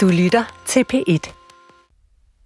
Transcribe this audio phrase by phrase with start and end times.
[0.00, 1.32] Du lytter til P1.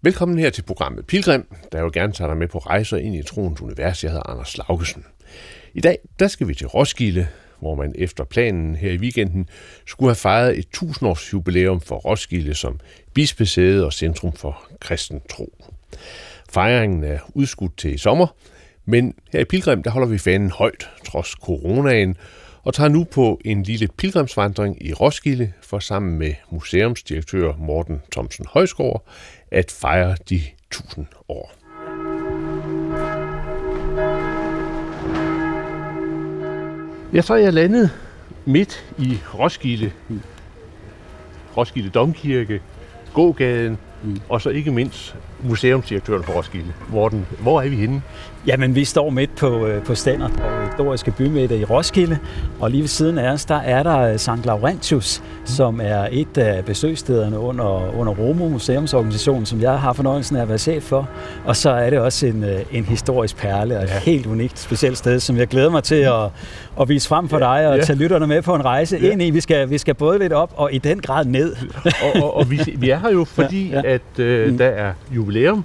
[0.03, 3.23] Velkommen her til programmet Pilgrim, der jo gerne tager dig med på rejser ind i
[3.23, 4.05] troens univers.
[4.05, 5.05] Jeg hedder Anders Laugesen.
[5.75, 7.29] I dag der skal vi til Roskilde,
[7.61, 9.49] hvor man efter planen her i weekenden
[9.87, 12.81] skulle have fejret et 1000 års jubilæum for Roskilde som
[13.13, 15.65] bispesæde og centrum for kristen tro.
[16.51, 18.27] Fejringen er udskudt til i sommer,
[18.85, 22.17] men her i Pilgrim der holder vi fanen højt trods coronaen,
[22.65, 28.47] og tager nu på en lille pilgrimsvandring i Roskilde for sammen med museumsdirektør Morten Thomsen
[28.49, 29.05] Højsgaard
[29.51, 30.41] at fejre de
[30.73, 31.55] 1000 år.
[37.15, 37.91] Ja, så er jeg landet
[38.45, 39.93] midt i Roskilde.
[41.57, 42.61] Roskilde Domkirke,
[43.15, 44.21] gågaden, mm.
[44.29, 46.73] og så ikke mindst museumsdirektøren på Roskilde.
[46.89, 48.03] Morten, hvor er vi henne?
[48.47, 52.19] Jamen, vi står midt på, øh, på Stænder, på historiske bymidte i Roskilde,
[52.61, 54.45] og lige ved siden af os, der er der øh, St.
[54.45, 55.47] Laurentius, mm.
[55.47, 60.49] som er et af besøgsstederne under, under Romo Museumsorganisationen, som jeg har fornøjelsen af at
[60.49, 61.09] være chef for.
[61.45, 63.99] Og så er det også en, øh, en historisk perle, og et ja.
[63.99, 66.25] helt unikt specielt sted, som jeg glæder mig til at,
[66.81, 67.85] at vise frem for dig og ja.
[67.85, 69.11] tage lytterne med på en rejse ja.
[69.11, 69.31] ind i.
[69.31, 71.57] Vi skal, vi skal både lidt op og i den grad ned.
[71.85, 73.93] og, og, og vi, vi er her jo, fordi ja, ja.
[73.95, 74.59] at øh, mm.
[74.59, 75.65] der er jubilæum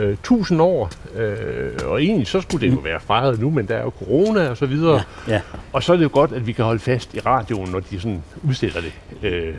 [0.00, 3.74] øh, 1000 år, øh, og egentlig så skulle det jo være fejret nu, men der
[3.74, 5.02] er jo corona og så videre.
[5.28, 5.40] Ja, ja.
[5.72, 8.00] Og så er det jo godt, at vi kan holde fast i radioen, når de
[8.00, 9.54] sådan udstiller det øh,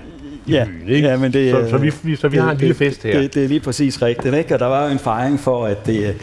[0.45, 0.89] i ja, byen.
[0.89, 1.07] Ikke?
[1.07, 3.19] Ja, men det, så, så, vi, så vi det, har en lille fest her.
[3.19, 4.53] Det, det er lige præcis rigtigt, ikke?
[4.53, 6.15] og der var jo en fejring for, at det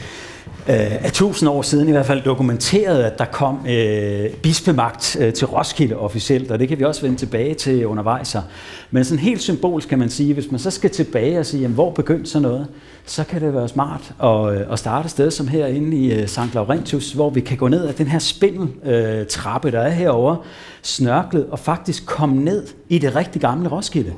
[0.68, 5.32] Øh, af tusind år siden i hvert fald dokumenteret, at der kom øh, bispemagt øh,
[5.32, 8.42] til Roskilde officielt, og det kan vi også vende tilbage til undervejs her.
[8.90, 11.74] Men sådan helt symbolsk kan man sige, hvis man så skal tilbage og sige, jamen,
[11.74, 12.66] hvor begyndte så noget,
[13.06, 16.28] så kan det være smart at, øh, at starte et sted som herinde i øh,
[16.28, 16.54] St.
[16.54, 20.36] Laurentius, hvor vi kan gå ned ad den her spindeltrappe, øh, der er herovre,
[20.82, 24.12] snørklet og faktisk komme ned i det rigtig gamle Roskilde.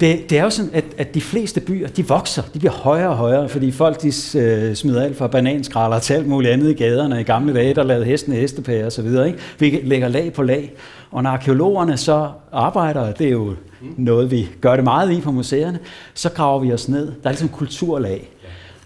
[0.00, 3.08] Det, det er jo sådan, at, at de fleste byer, de vokser, de bliver højere
[3.08, 6.74] og højere, fordi folk de øh, smider alt fra bananskraller til alt muligt andet i
[6.74, 7.20] gaderne.
[7.20, 9.26] I gamle dage, der lavede hestene hestepærer og så videre.
[9.26, 9.38] Ikke?
[9.58, 10.72] Vi lægger lag på lag.
[11.10, 13.54] Og når arkeologerne så arbejder, det er jo
[13.96, 15.78] noget, vi gør det meget i på museerne,
[16.14, 17.06] så graver vi os ned.
[17.06, 18.30] Der er ligesom kulturlag.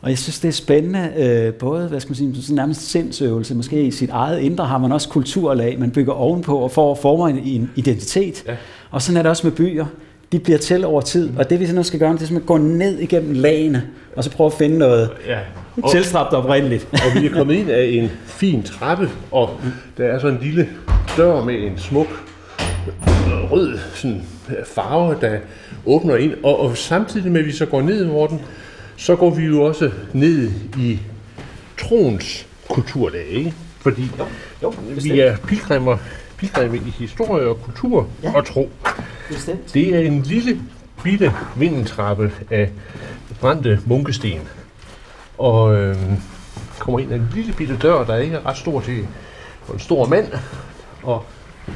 [0.03, 3.54] Og jeg synes, det er spændende, øh, både hvad skal man sige, sådan nærmest sindsøvelse,
[3.54, 7.28] måske i sit eget indre har man også kulturlag, man bygger ovenpå og får former
[7.28, 8.44] en identitet.
[8.47, 8.56] Ja.
[8.91, 9.87] Og sådan er det også med byer
[10.32, 11.31] de bliver til over tid.
[11.37, 13.82] Og det vi sådan skal gøre, det er simpelthen at gå ned igennem lagene,
[14.16, 15.38] og så prøve at finde noget ja.
[15.82, 16.88] og, tilstræbt oprindeligt.
[16.93, 19.50] og vi er kommet ind af en fin trappe, og
[19.98, 20.69] der er så en lille
[21.16, 22.09] dør med en smuk
[23.50, 24.22] rød sådan,
[24.65, 25.38] farve, der
[25.87, 26.34] åbner ind.
[26.43, 28.41] Og, og samtidig med, at vi så går ned, Morten,
[28.97, 30.99] så går vi jo også ned i
[31.78, 33.54] troens kulturdag, ikke?
[33.81, 34.26] Fordi jo,
[34.62, 35.97] jo, vi er pilgrimer,
[36.37, 38.37] pilgrimer i historie og kultur ja.
[38.37, 38.70] og tro.
[39.32, 39.75] Bestemt.
[39.75, 40.60] Det er en lille
[41.03, 42.70] bitte vindeltrappe af
[43.41, 44.41] brændte munkesten.
[45.38, 45.97] Og øh,
[46.78, 49.06] kommer ind af en lille bitte dør, der ikke er ret stor til
[49.65, 50.26] for en stor mand.
[51.03, 51.25] Og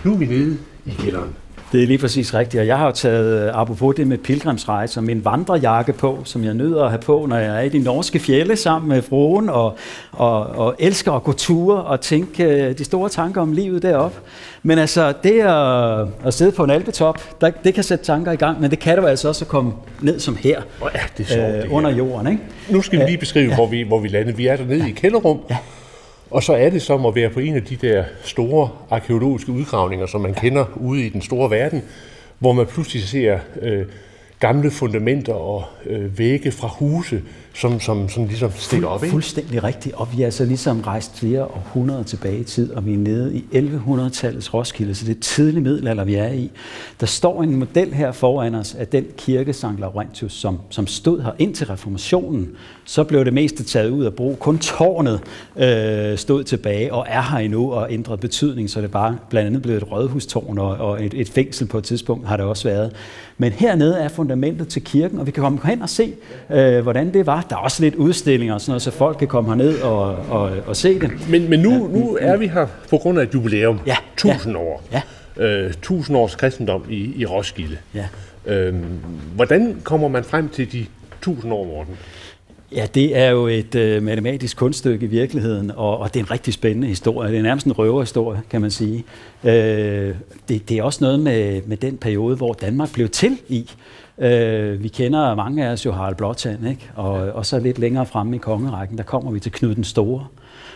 [0.05, 1.37] nu er vi nede i kælderen.
[1.73, 5.01] Det er lige præcis rigtigt, og jeg har jo taget, øh, apropos det med pilgrimsrejser,
[5.01, 8.19] min vandrejakke på, som jeg nyder at have på, når jeg er i de norske
[8.19, 9.77] fjelle sammen med fruen, og,
[10.13, 14.21] og, og elsker at gå ture og tænke øh, de store tanker om livet deroppe.
[14.63, 18.37] Men altså, det at, at sidde på en alpetop, der, det kan sætte tanker i
[18.37, 21.31] gang, men det kan du altså også at komme ned som her, oh ja, det
[21.31, 22.27] er sjovt, øh, det under jorden.
[22.27, 22.43] Ikke?
[22.71, 23.55] Nu skal vi lige beskrive, ja.
[23.55, 24.37] hvor, vi, hvor vi landede.
[24.37, 24.87] Vi er dernede ja.
[24.87, 25.57] i kælderrum, ja.
[26.31, 30.07] Og så er det som at være på en af de der store arkeologiske udgravninger,
[30.07, 31.83] som man kender ude i den store verden,
[32.39, 33.87] hvor man pludselig ser øh,
[34.41, 37.23] gamle fundamenter og øh, vægge fra huse,
[37.55, 39.03] som, som, som ligesom stikker op.
[39.03, 39.13] Ikke?
[39.13, 42.95] Fuldstændig rigtigt, og vi er altså ligesom rejst flere århundreder tilbage i tid, og vi
[42.95, 46.51] er nede i 1100-tallets Roskilde, så det er tidlig middelalder, vi er i.
[47.01, 49.67] Der står en model her foran os af den kirke, St.
[49.79, 52.49] Laurentius, som, som stod her indtil reformationen.
[52.85, 54.39] Så blev det meste taget ud af brug.
[54.39, 55.21] Kun tårnet
[55.57, 59.63] øh, stod tilbage og er her endnu og ændret betydning, så det bare blandt andet
[59.63, 62.93] blev et rådhustårn og, og et, et fængsel på et tidspunkt har det også været.
[63.39, 66.15] Men hernede er fundamentet til kirken, og vi kan komme hen og se,
[66.51, 67.47] øh, hvordan det var.
[67.51, 70.51] Der er også lidt udstillinger og sådan noget, så folk kan komme herned og, og,
[70.67, 71.11] og se det.
[71.31, 71.99] Men, men nu, ja.
[71.99, 73.81] nu er vi her på grund af et jubilæum.
[73.87, 73.97] Ja.
[74.15, 74.63] 1000 ja.
[74.63, 74.83] år.
[74.93, 75.03] Ja.
[75.37, 77.77] Øh, 1000 års kristendom i, i Roskilde.
[77.95, 78.07] Ja.
[78.47, 78.85] Øhm,
[79.35, 80.87] hvordan kommer man frem til de
[81.19, 81.97] 1000 år, Morten?
[82.73, 86.31] Ja, det er jo et øh, matematisk kunststykke i virkeligheden, og, og det er en
[86.31, 87.31] rigtig spændende historie.
[87.31, 89.05] Det er nærmest en røverhistorie, kan man sige.
[89.45, 90.15] Øh,
[90.49, 93.71] det, det er også noget med, med den periode, hvor Danmark blev til i.
[94.19, 96.91] Øh, vi kender mange af os jo Harald Blåtand, ikke?
[96.95, 100.27] Og, og så lidt længere fremme i kongerækken, der kommer vi til Knud den Store.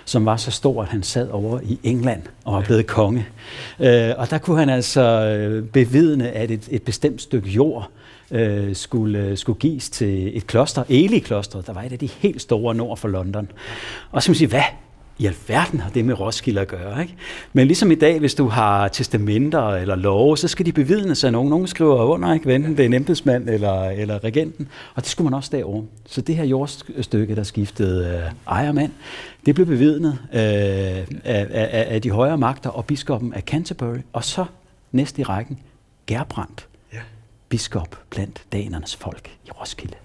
[0.05, 3.27] som var så stor, at han sad over i England og var blevet konge.
[3.81, 7.91] Øh, og der kunne han altså øh, bevidne, at et, et bestemt stykke jord
[8.31, 12.75] øh, skulle, skulle gives til et kloster, Eli-klosteret, der var et af de helt store
[12.75, 13.53] nord for London.
[14.11, 14.62] Og så kan man sige, hvad?
[15.21, 17.03] i alverden har det med Roskilde at gøre.
[17.03, 17.15] Ikke?
[17.53, 21.32] Men ligesom i dag, hvis du har testamenter eller love, så skal de bevidne sig.
[21.32, 22.55] Nogen, nogen skriver under, ikke?
[22.55, 25.87] enten det er en embedsmand eller, eller regenten, og det skulle man også derovre.
[26.06, 28.93] Så det her jordstykke, der skiftede øh, ejermand,
[29.47, 34.25] det blev bevidnet øh, af, af, af de højere magter og biskoppen af Canterbury, og
[34.25, 34.44] så
[34.93, 35.59] næste i rækken,
[36.06, 36.69] Gerbrandt
[37.50, 39.97] biskop blandt danernes folk i Roskilde.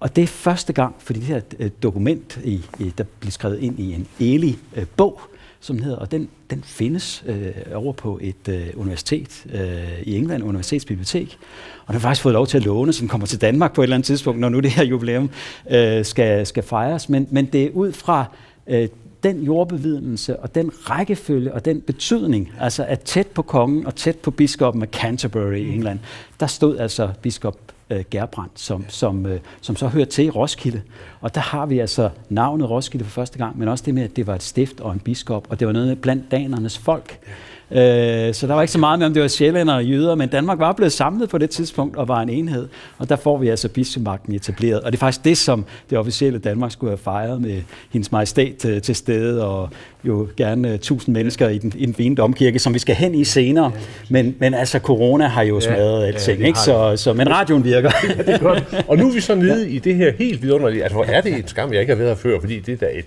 [0.00, 2.62] Og det er første gang, fordi det her øh, dokument, i,
[2.98, 5.20] der bliver skrevet ind i en elig øh, bog,
[5.60, 10.44] som hedder, og den, den findes øh, over på et øh, universitet øh, i England,
[10.44, 11.38] universitetsbibliotek.
[11.80, 13.80] Og den har faktisk fået lov til at låne, så den kommer til Danmark på
[13.80, 15.30] et eller andet tidspunkt, når nu det her jubilæum
[15.70, 17.08] øh, skal, skal fejres.
[17.08, 18.24] Men, men det er ud fra
[18.66, 18.88] øh,
[19.26, 24.16] den jordbevidelse og den rækkefølge og den betydning, altså at tæt på kongen og tæt
[24.16, 25.98] på biskoppen af Canterbury i England,
[26.40, 27.58] der stod altså biskop
[27.90, 30.82] øh, Gerbrand, som, som, øh, som så hører til i Roskilde.
[31.20, 34.16] Og der har vi altså navnet Roskilde for første gang, men også det med, at
[34.16, 37.18] det var et stift og en biskop, og det var noget blandt danernes folk.
[37.26, 37.32] Ja.
[37.70, 40.28] Øh, så der var ikke så meget med, om det var sjællænder og jøder, men
[40.28, 42.68] Danmark var blevet samlet på det tidspunkt og var en enhed.
[42.98, 44.80] Og der får vi altså bispemagten etableret.
[44.80, 48.64] Og det er faktisk det, som det officielle Danmark skulle have fejret med hendes majestæt
[48.64, 49.68] øh, til stede, og
[50.04, 53.24] jo gerne tusind mennesker i den, i den fine domkirke, som vi skal hen i
[53.24, 53.72] senere.
[54.10, 56.58] Men, men altså, corona har jo smadret ja, alting, ja, ikke?
[56.58, 57.90] Så, så, men radioen virker.
[58.16, 58.84] ja, det er godt.
[58.88, 61.34] Og nu er vi så nede i det her helt vidunderlige, altså hvor er det
[61.34, 63.04] en skam, jeg ikke har været her før, fordi det er et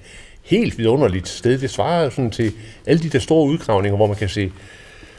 [0.49, 1.57] helt vidunderligt sted.
[1.57, 2.51] Det svarer sådan til
[2.85, 4.51] alle de der store udgravninger, hvor man kan se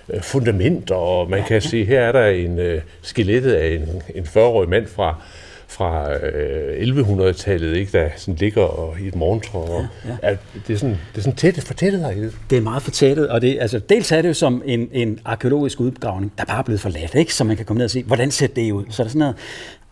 [0.09, 4.25] øh, fundamenter, og man kan se, her er der en uh, skelettet af en, en
[4.25, 5.23] 40-årig mand fra,
[5.69, 9.89] fra uh, 1100-tallet, ikke, der sådan ligger og, i et morgentrår.
[10.05, 10.17] Ja, ja.
[10.23, 10.37] Er,
[10.67, 12.31] det er sådan, det er sådan tæt, fortættet her.
[12.51, 15.81] Det er meget fortættet, og det, altså, dels er det jo som en, en arkeologisk
[15.81, 17.35] udgravning, der bare er blevet forladt, ikke?
[17.35, 18.85] så man kan komme ned og se, hvordan ser det ud.
[18.91, 19.37] Så er der sådan noget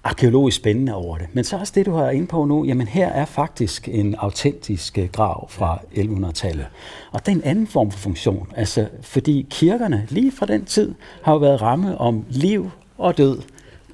[0.08, 1.26] arkeologisk spændende over det.
[1.32, 4.98] Men så også det, du har inde på nu, jamen her er faktisk en autentisk
[4.98, 6.66] øh, grav fra 1100-tallet.
[7.12, 10.94] Og det er en anden form for funktion, altså fordi kirkerne lige fra den tid
[11.22, 13.38] har jo været ramme om liv og død.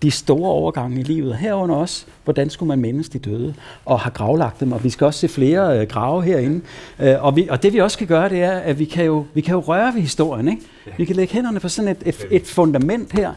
[0.03, 4.11] De store overgange i livet, herunder også, hvordan skulle man mindes de døde, og har
[4.11, 6.61] gravlagt dem, og vi skal også se flere øh, grave herinde.
[7.01, 9.25] Øh, og, vi, og det vi også kan gøre, det er, at vi kan jo,
[9.35, 10.49] vi kan jo røre ved historien.
[10.49, 10.63] Ikke?
[10.97, 13.33] Vi kan lægge hænderne på sådan et, et, et fundament her,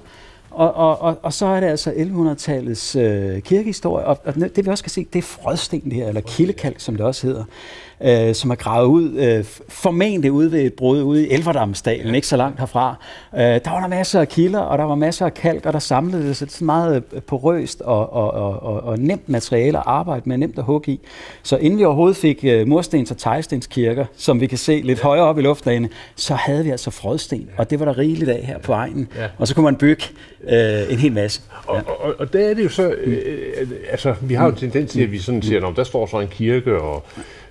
[0.57, 4.71] og, og, og, og så er det altså 1100-tallets øh, kirkehistorie, og, og det vi
[4.71, 7.43] også kan se, det er frødsten det her, eller kildekalk, som det også hedder
[8.03, 12.27] øh, som er gravet ud, øh, formentlig ude ved et brud ude i Elverdamsdalen, ikke
[12.27, 12.95] så langt herfra.
[13.33, 15.79] Øh, der var der masser af kilder, og der var masser af kalk, og der
[15.79, 20.21] samlede sig så meget øh, porøst og, og, og, og, og nemt materiale at arbejde
[20.25, 20.99] med, nemt at hugge i.
[21.43, 25.25] Så inden vi overhovedet fik øh, murstens- og teglstenskirker, som vi kan se lidt højere
[25.25, 28.57] op i luftlagene, så havde vi altså frødsten, og det var der rigeligt af her
[28.59, 29.07] på egnen.
[29.37, 30.03] Og så kunne man bygge
[30.49, 31.41] øh, en hel masse.
[31.69, 31.73] Ja.
[31.73, 34.91] Og, og, og der er det jo så, øh, altså vi har jo en tendens
[34.91, 37.03] til, at vi sådan siger, der står så en kirke, og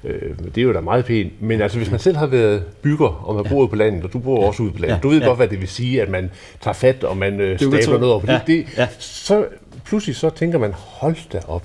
[0.06, 1.42] Øh, det er jo da meget pænt.
[1.42, 3.50] Men altså, hvis man selv har været bygger, og man ja.
[3.50, 5.00] bor på landet, og du bor også ude på landet, ja.
[5.00, 5.26] du ved ja.
[5.26, 6.30] godt, hvad det vil sige, at man
[6.60, 8.28] tager fat, og man øh, stabler noget op.
[8.28, 8.40] Ja.
[8.46, 8.88] Det, ja.
[8.98, 9.46] Så
[9.84, 11.62] pludselig så tænker man, hold da op,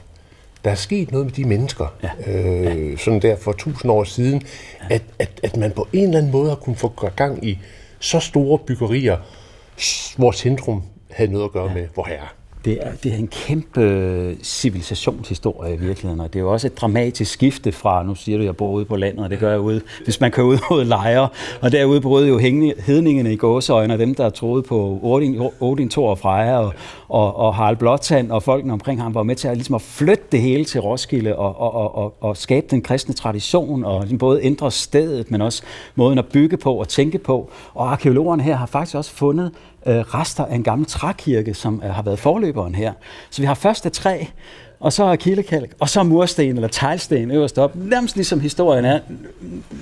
[0.64, 2.34] der er sket noget med de mennesker, ja.
[2.34, 4.42] Øh, sådan der for tusind år siden,
[4.90, 4.96] ja.
[4.96, 7.60] at, at, at man på en eller anden måde har kunnet få gang i
[8.00, 9.18] så store byggerier,
[10.18, 11.74] hvor centrum havde noget at gøre ja.
[11.74, 12.28] med hvor herre.
[12.66, 16.68] Det er, det er en kæmpe øh, civilisationshistorie i virkeligheden, og det er jo også
[16.68, 19.40] et dramatisk skifte fra, nu siger du, at jeg bor ude på landet, og det
[19.40, 21.30] gør jeg ude, hvis man kører ud mod lejre,
[21.62, 26.10] og derude boede jo hedningene i gåseøjne, og dem, der troede på Odin, Odin Thor
[26.10, 26.74] og Freja, og,
[27.10, 30.24] og, og Harald Blåtand, og folkene omkring ham var med til at, ligesom at flytte
[30.32, 34.44] det hele til Roskilde, og, og, og, og skabe den kristne tradition, og ligesom både
[34.44, 35.64] ændre stedet, men også
[35.96, 37.50] måden at bygge på og tænke på.
[37.74, 39.52] Og arkeologerne her har faktisk også fundet
[39.86, 42.20] øh, rester af en gammel trækirke, som øh, har været
[42.52, 42.94] forløberen her.
[43.30, 44.26] Så vi har først et træ,
[44.82, 47.76] og så er kildekalk, og så mursten eller teglsten øverst op.
[47.76, 49.00] Nærmest ligesom historien er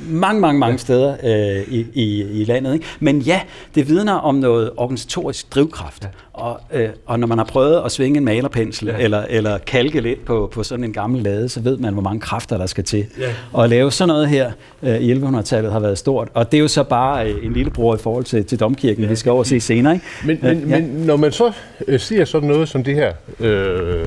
[0.09, 2.73] mange, mange, mange steder øh, i, i, i landet.
[2.73, 2.85] Ikke?
[2.99, 3.41] Men ja,
[3.75, 6.07] det vidner om noget organisatorisk drivkraft.
[6.33, 8.97] Og, øh, og når man har prøvet at svinge en malerpensel ja.
[8.97, 12.19] eller, eller kalke lidt på, på sådan en gammel lade, så ved man, hvor mange
[12.19, 13.05] kræfter der skal til.
[13.19, 13.33] Ja.
[13.53, 14.51] Og at lave sådan noget her
[14.83, 16.27] øh, i 1100-tallet har været stort.
[16.33, 19.03] Og det er jo så bare øh, en lille bror i forhold til, til domkirken,
[19.03, 19.09] ja.
[19.09, 19.93] vi skal over se senere.
[19.93, 20.05] Ikke?
[20.25, 20.79] Men, men, ja.
[20.79, 21.51] men når man så
[21.87, 23.13] øh, siger sådan noget som det her...
[23.39, 24.05] Øh,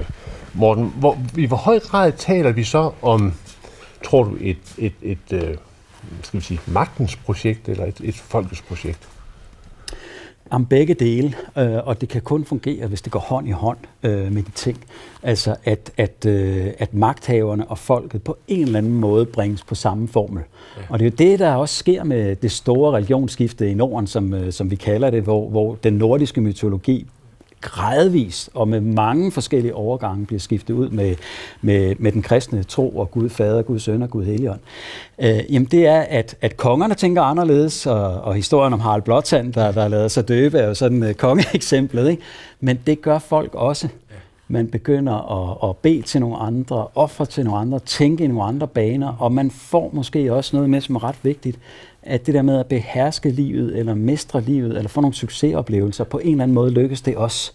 [0.54, 3.32] Morten, hvor, i hvor høj grad taler vi så om,
[4.04, 5.56] tror du, et, et, et, et øh,
[6.22, 9.08] skal vi sige, magtens projekt eller et, et folkets projekt?
[10.52, 13.78] om begge dele, øh, og det kan kun fungere, hvis det går hånd i hånd
[14.02, 14.84] øh, med de ting.
[15.22, 19.74] Altså at, at, øh, at magthaverne og folket på en eller anden måde bringes på
[19.74, 20.42] samme formel.
[20.76, 20.82] Ja.
[20.88, 24.34] Og det er jo det, der også sker med det store religionsskifte i Norden, som,
[24.34, 27.06] øh, som vi kalder det, hvor, hvor den nordiske mytologi
[27.62, 31.16] gradvist og med mange forskellige overgange bliver skiftet ud med,
[31.60, 34.60] med, med den kristne tro og Gud Fader, Gud Søn og Gud Helligånd.
[35.18, 39.52] Øh, jamen det er, at, at kongerne tænker anderledes, og, og historien om Harald Blåtand,
[39.52, 42.22] der, der lavet sig døbe, er jo sådan uh, kongeeksemplet, ikke?
[42.60, 43.88] men det gør folk også.
[44.48, 45.14] Man begynder
[45.62, 49.16] at, at bede til nogle andre, ofre til nogle andre, tænke i nogle andre baner,
[49.18, 51.58] og man får måske også noget med, som er ret vigtigt,
[52.02, 56.18] at det der med at beherske livet, eller mestre livet, eller få nogle succesoplevelser, på
[56.18, 57.52] en eller anden måde lykkes det også.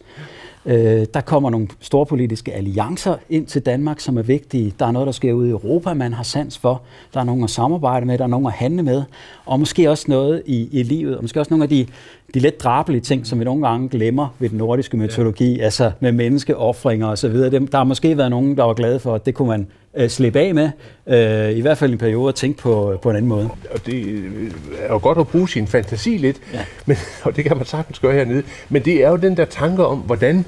[0.66, 4.74] Øh, der kommer nogle store politiske alliancer ind til Danmark, som er vigtige.
[4.80, 6.82] Der er noget, der sker ude i Europa, man har sans for.
[7.14, 9.04] Der er nogen at samarbejde med, der er nogen at handle med.
[9.46, 11.88] Og måske også noget i, i livet, og måske også nogle af de,
[12.34, 15.64] de lidt drabelige ting, som vi nogle gange glemmer ved den nordiske mytologi, ja.
[15.64, 17.34] altså med menneskeoffringer osv.
[17.34, 19.68] Der har måske været nogen, der var glade for, at det kunne man
[19.98, 20.70] øh, slippe af med,
[21.08, 23.50] øh, i hvert fald en periode, at tænke på, på en anden måde.
[23.72, 26.60] Og det øh, er jo godt at bruge sin fantasi lidt, ja.
[26.86, 29.86] men, og det kan man sagtens gøre hernede, men det er jo den der tanke
[29.86, 30.46] om, hvordan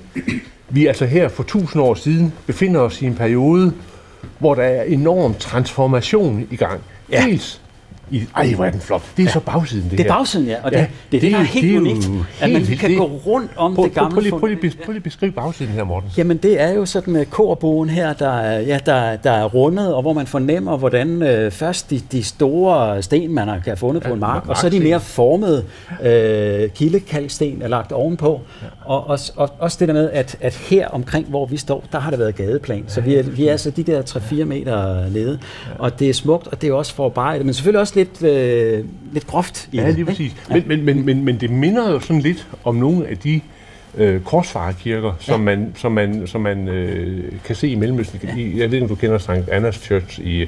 [0.69, 3.73] vi altså her for tusind år siden befinder os i en periode,
[4.39, 6.81] hvor der er enorm transformation i gang.
[7.11, 7.25] Ja.
[7.27, 7.61] Dels
[8.11, 9.01] i, ej, hvor er den flot.
[9.17, 9.31] Det er ja.
[9.31, 10.03] så bagsiden, det, det her.
[10.03, 10.55] Det er bagsiden, ja.
[10.63, 12.09] Og det, ja, det, det, det, det er helt det er unikt,
[12.41, 15.03] at man kan gå rundt om prøv, det gamle prøv, prøv, prøv, lige, prøv lige
[15.03, 16.09] beskrive bagsiden her, Morten.
[16.17, 19.93] Jamen, det er jo sådan med korbogen her, der, er, ja, der, der er rundet,
[19.93, 24.07] og hvor man fornemmer, hvordan øh, først de, de store sten, man har, fundet ja,
[24.07, 25.63] på en mark, og så de mere formede
[26.03, 28.41] øh, kildekalksten er lagt ovenpå.
[28.61, 28.67] Ja.
[28.85, 31.99] Og også, og, også det der med, at, at her omkring, hvor vi står, der
[31.99, 32.83] har det været gadeplan.
[32.87, 35.39] Så vi er, vi er altså de der 3-4 meter nede,
[35.79, 38.23] og det er smukt, og det er også forarbejdet, men selvfølgelig også lidt...
[38.23, 40.35] Øh, lidt groft i Ja, lige præcis.
[40.49, 40.53] Ja.
[40.53, 43.41] Men, men, men, men, men det minder jo sådan lidt om nogle af de
[43.97, 45.55] øh, korsfarerkirker, som ja.
[45.55, 48.19] man, som man, som man øh, kan se i Mellemøsten.
[48.23, 48.29] Ja.
[48.37, 50.45] Jeg ved ikke, om du kender Sankt Annas Church i,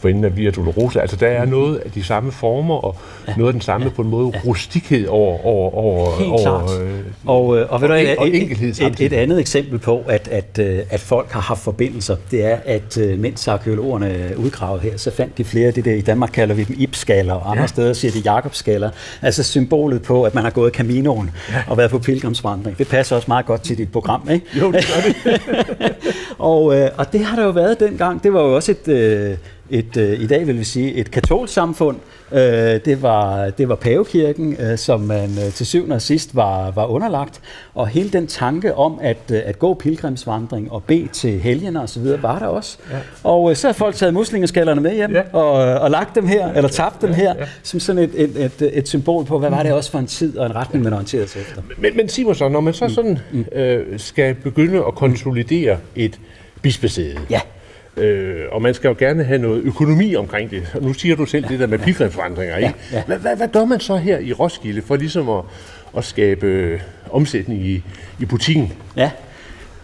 [0.00, 1.00] for enden af Via Dolorosa.
[1.00, 1.50] Altså, der er mm.
[1.50, 2.96] noget af de samme former, og
[3.28, 3.32] ja.
[3.36, 3.92] noget af den samme ja.
[3.92, 4.40] på en måde ja.
[4.46, 6.82] rustikhed over, over, over, Helt over klart.
[6.82, 6.90] Øh,
[7.26, 10.28] og, øh, og, ved og, du, og enkelhed et, et, et andet eksempel på, at,
[10.28, 14.96] at, øh, at folk har haft forbindelser, det er, at øh, mens arkeologerne udgravede her,
[14.96, 17.60] så fandt de flere af det der, i Danmark kalder vi dem ibskaller, og andre
[17.60, 17.66] ja.
[17.66, 18.90] steder siger de Jakobskaller.
[19.22, 21.62] Altså symbolet på, at man har gået Caminoen ja.
[21.66, 22.78] og været på pilgrimsvandring.
[22.78, 24.46] Det passer også meget godt til dit program, ikke?
[24.60, 25.40] Jo, det gør det.
[26.38, 28.22] og, øh, og det har der jo været dengang.
[28.22, 28.88] Det var jo også et...
[28.88, 29.36] Øh,
[29.70, 31.96] et, øh, i dag vil vi sige, et katolsk samfund.
[32.32, 32.40] Øh,
[32.84, 36.86] det, var, det var pavekirken, øh, som man øh, til syvende og sidst var, var
[36.86, 37.40] underlagt.
[37.74, 42.04] Og hele den tanke om at, øh, at gå pilgrimsvandring og bede til helgener osv.,
[42.22, 42.78] var der også.
[42.90, 42.96] Ja.
[43.24, 45.22] Og øh, så har folk taget muslingeskallerne med hjem ja.
[45.32, 47.44] og, øh, og lagt dem her, eller tabt dem her, ja.
[47.62, 50.38] som sådan et, et, et, et symbol på, hvad var det også for en tid
[50.38, 51.62] og en retning, man orienterede sig efter.
[51.78, 53.44] Men, men Simon så, når man så sådan mm.
[53.52, 56.18] øh, skal begynde at konsolidere et
[56.62, 57.40] bispesæde, ja
[58.00, 60.62] Øh, og man skal jo gerne have noget økonomi omkring det.
[60.74, 62.56] Og nu siger du selv ja, det der med pilgrimsvandringer.
[62.56, 62.74] Ikke?
[62.92, 63.02] Ja, ja.
[63.06, 65.42] Hvad, hvad, hvad gør man så her i Roskilde for ligesom at,
[65.96, 67.82] at skabe øh, omsætning i,
[68.20, 68.72] i butikken?
[68.96, 69.10] Ja,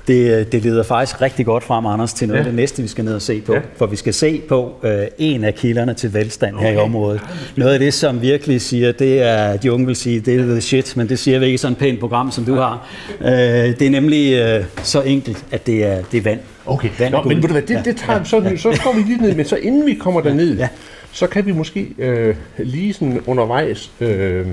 [0.09, 2.44] det, det leder faktisk rigtig godt frem, Anders, til noget ja.
[2.44, 3.54] af det næste, vi skal ned og se på.
[3.54, 3.61] Ja.
[3.76, 6.66] For vi skal se på øh, en af kilderne til velstand okay.
[6.66, 7.21] her i området.
[7.56, 10.61] Noget af det, som virkelig siger, det er, de unge vil sige, det er the
[10.61, 12.88] shit, men det siger vi ikke sådan et pænt program, som du har.
[13.21, 16.40] Øh, det er nemlig øh, så enkelt, at det er, det er vand.
[16.66, 18.25] Okay, vand Nå, men ved du hvad, det, det tager, ja.
[18.25, 18.56] så, ja.
[18.56, 20.68] så går vi lige ned, men så inden vi kommer derned, ja.
[21.12, 24.47] så kan vi måske øh, lige sådan undervejs øh,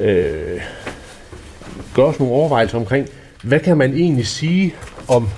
[0.00, 0.60] øh,
[1.94, 3.08] gøre os nogle overvejelser omkring,
[3.42, 4.74] hvad kan man egentlig sige
[5.08, 5.28] om,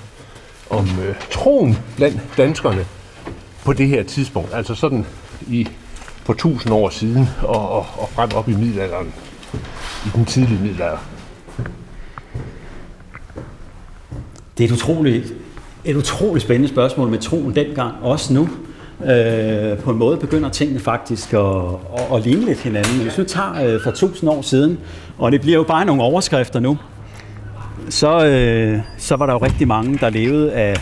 [0.69, 2.85] om øh, troen blandt danskerne
[3.65, 4.53] på det her tidspunkt?
[4.53, 5.05] Altså sådan
[5.47, 5.67] i
[6.25, 9.13] på tusind år siden og, og, og frem op i middelalderen,
[10.05, 11.16] i den tidlige middelalder.
[14.57, 15.33] Det er et utroligt,
[15.85, 18.49] et utroligt spændende spørgsmål med troen dengang, også nu.
[19.05, 21.39] Øh, på en måde begynder tingene faktisk at,
[21.97, 22.93] at, at ligne lidt hinanden.
[22.93, 24.79] Men hvis du tager øh, for tusind år siden,
[25.17, 26.77] og det bliver jo bare nogle overskrifter nu,
[27.89, 30.75] så, øh, så var der jo rigtig mange, der levede af,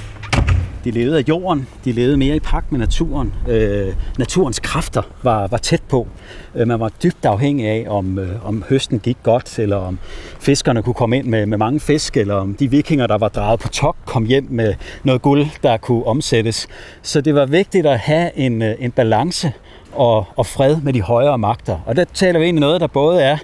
[0.84, 3.34] de levede af jorden, de levede mere i pagt med naturen.
[3.50, 6.08] Øh, naturens kræfter var, var tæt på.
[6.56, 10.00] Øh, man var dybt afhængig af, om, øh, om høsten gik godt, eller om
[10.40, 13.60] fiskerne kunne komme ind med, med mange fisk, eller om de vikinger, der var draget
[13.60, 16.68] på tok, kom hjem med noget guld, der kunne omsættes.
[17.02, 19.54] Så det var vigtigt at have en, øh, en balance
[19.92, 21.80] og, og fred med de højere magter.
[21.86, 23.38] Og der taler vi egentlig noget, der både er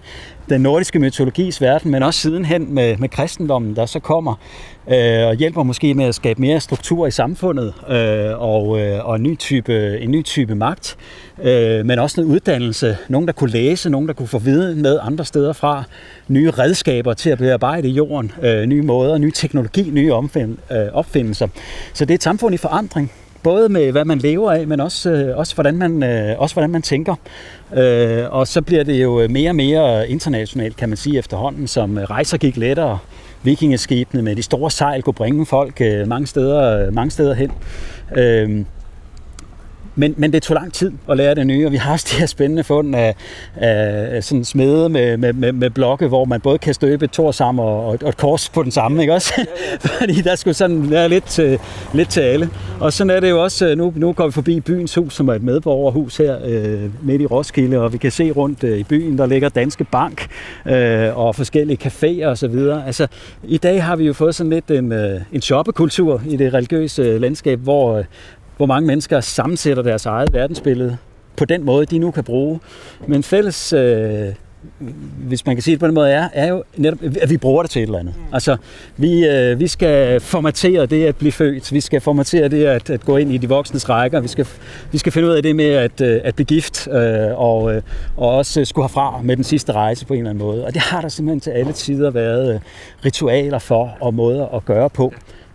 [0.50, 4.36] den nordiske mytologis verden, men også sidenhen med, med kristendommen, der så kommer
[4.88, 9.16] øh, og hjælper måske med at skabe mere struktur i samfundet øh, og, øh, og
[9.16, 10.98] en, ny type, en ny type magt,
[11.44, 12.98] øh, men også noget uddannelse.
[13.10, 15.84] Nogen, der kunne læse, nogen, der kunne få viden med andre steder fra,
[16.28, 21.48] nye redskaber til at bearbejde jorden, øh, nye måder, ny teknologi, nye omfind, øh, opfindelser.
[21.94, 23.12] Så det er et samfund i forandring,
[23.44, 26.70] både med hvad man lever af, men også, øh, også, hvordan, man, øh, også hvordan
[26.70, 27.16] man tænker.
[27.74, 31.98] Øh, og så bliver det jo mere og mere internationalt, kan man sige efterhånden, som
[31.98, 32.98] rejser gik lettere.
[33.44, 37.52] Vikingeskibene med de store sejl kunne bringe folk øh, mange, steder, øh, mange steder hen.
[38.18, 38.66] Øh,
[39.96, 42.20] men, men det tog lang tid at lære det nye, og vi har også de
[42.20, 43.16] her spændende fund af,
[43.56, 47.32] af sådan smede med, med, med, med blokke, hvor man både kan støbe et tor
[47.32, 49.34] sammen og, og et kors på den samme, ikke også?
[50.00, 51.60] Fordi der skulle sådan være lidt til,
[51.94, 52.50] lidt til alle.
[52.80, 55.28] Og sådan er det jo også, øh, nu, nu går vi forbi byens hus, som
[55.28, 58.84] er et medborgerhus her øh, midt i Roskilde, og vi kan se rundt øh, i
[58.84, 60.28] byen, der ligger Danske Bank
[60.66, 62.56] øh, og forskellige caféer osv.
[62.86, 63.08] Altså,
[63.44, 67.02] i dag har vi jo fået sådan lidt en, øh, en shoppekultur i det religiøse
[67.02, 68.04] øh, landskab, hvor, øh,
[68.62, 70.98] hvor mange mennesker sammensætter deres eget verdensbillede
[71.38, 72.60] på den måde, de nu kan bruge.
[73.08, 74.28] Men fælles, øh,
[75.18, 77.64] hvis man kan sige det på den måde, er, er jo netop, at vi bruger
[77.64, 78.14] det til et eller andet.
[78.18, 78.34] Mm.
[78.34, 78.58] Altså,
[78.98, 83.06] vi, øh, vi skal formatere det at blive født, vi skal formatere det at, at
[83.06, 84.48] gå ind i de voksnes rækker, vi skal,
[84.92, 87.82] vi skal finde ud af det med at, øh, at blive gift, øh, og, øh,
[88.18, 90.66] og også skulle herfra med den sidste rejse på en eller anden måde.
[90.66, 92.60] Og det har der simpelthen til alle tider været øh,
[93.06, 95.14] ritualer for og måder at gøre på.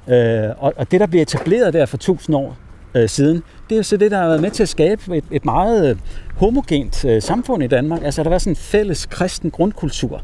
[0.08, 2.56] Øh, og, og det, der bliver etableret der for tusind år
[2.96, 3.42] øh, siden.
[3.70, 5.96] Det er så det, der har været med til at skabe et, et meget øh,
[6.36, 8.02] homogent øh, samfund i Danmark.
[8.04, 10.22] Altså, der var sådan en fælles kristen grundkultur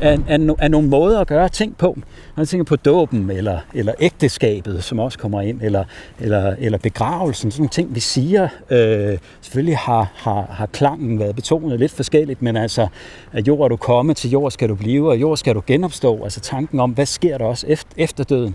[0.00, 1.96] af, af, af nogle måder at gøre ting på.
[2.36, 5.84] Når jeg tænker på dåben, eller, eller ægteskabet, som også kommer ind, eller,
[6.20, 8.48] eller, eller begravelsen, sådan nogle ting, vi siger.
[8.70, 12.86] Øh, selvfølgelig har, har, har klangen været betonet lidt forskelligt, men altså,
[13.32, 16.24] at jord er du kommet, til jord skal du blive, og jord skal du genopstå.
[16.24, 18.54] Altså tanken om, hvad sker der også efter, efter døden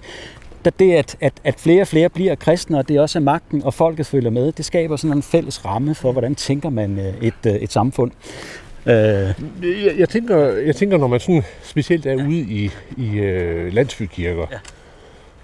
[0.66, 3.24] der det, at, at, at flere og flere bliver kristne, og det er også er
[3.24, 7.00] magten og folket følger med, det skaber sådan en fælles ramme for, hvordan tænker man
[7.00, 8.12] øh, et, øh, et samfund.
[8.86, 8.94] Øh.
[8.94, 14.46] Jeg, jeg, tænker, jeg tænker, når man sådan specielt er ude i, i uh, landsbykirker,
[14.52, 14.58] ja.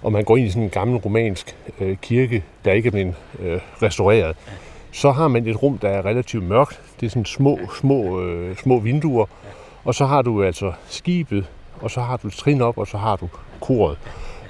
[0.02, 3.14] og man går ind i sådan en gammel romansk uh, kirke, der ikke er blevet
[3.38, 3.46] uh,
[3.82, 4.52] restaureret, ja.
[4.92, 6.80] så har man et rum, der er relativt mørkt.
[7.00, 9.48] Det er sådan små, små, uh, små vinduer, ja.
[9.84, 11.46] og så har du altså skibet,
[11.80, 13.28] og så har du trin op, og så har du
[13.60, 13.98] koret.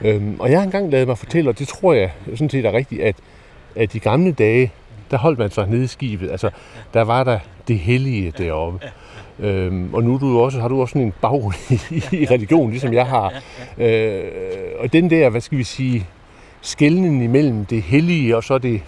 [0.01, 2.73] Øhm, og jeg har engang lavet mig fortælle, og det tror jeg sådan set er
[2.73, 3.17] rigtigt, at,
[3.77, 4.73] at i gamle dage,
[5.11, 6.31] der holdt man sig nede i skibet.
[6.31, 6.51] Altså,
[6.95, 8.81] der var der det hellige deroppe.
[9.39, 11.55] Øhm, og nu du også, har du også sådan en baggrund
[11.91, 13.33] i, i religion, ligesom jeg har.
[13.79, 14.23] Øh,
[14.79, 16.07] og den der, hvad skal vi sige,
[16.61, 18.83] skældningen imellem det hellige og så det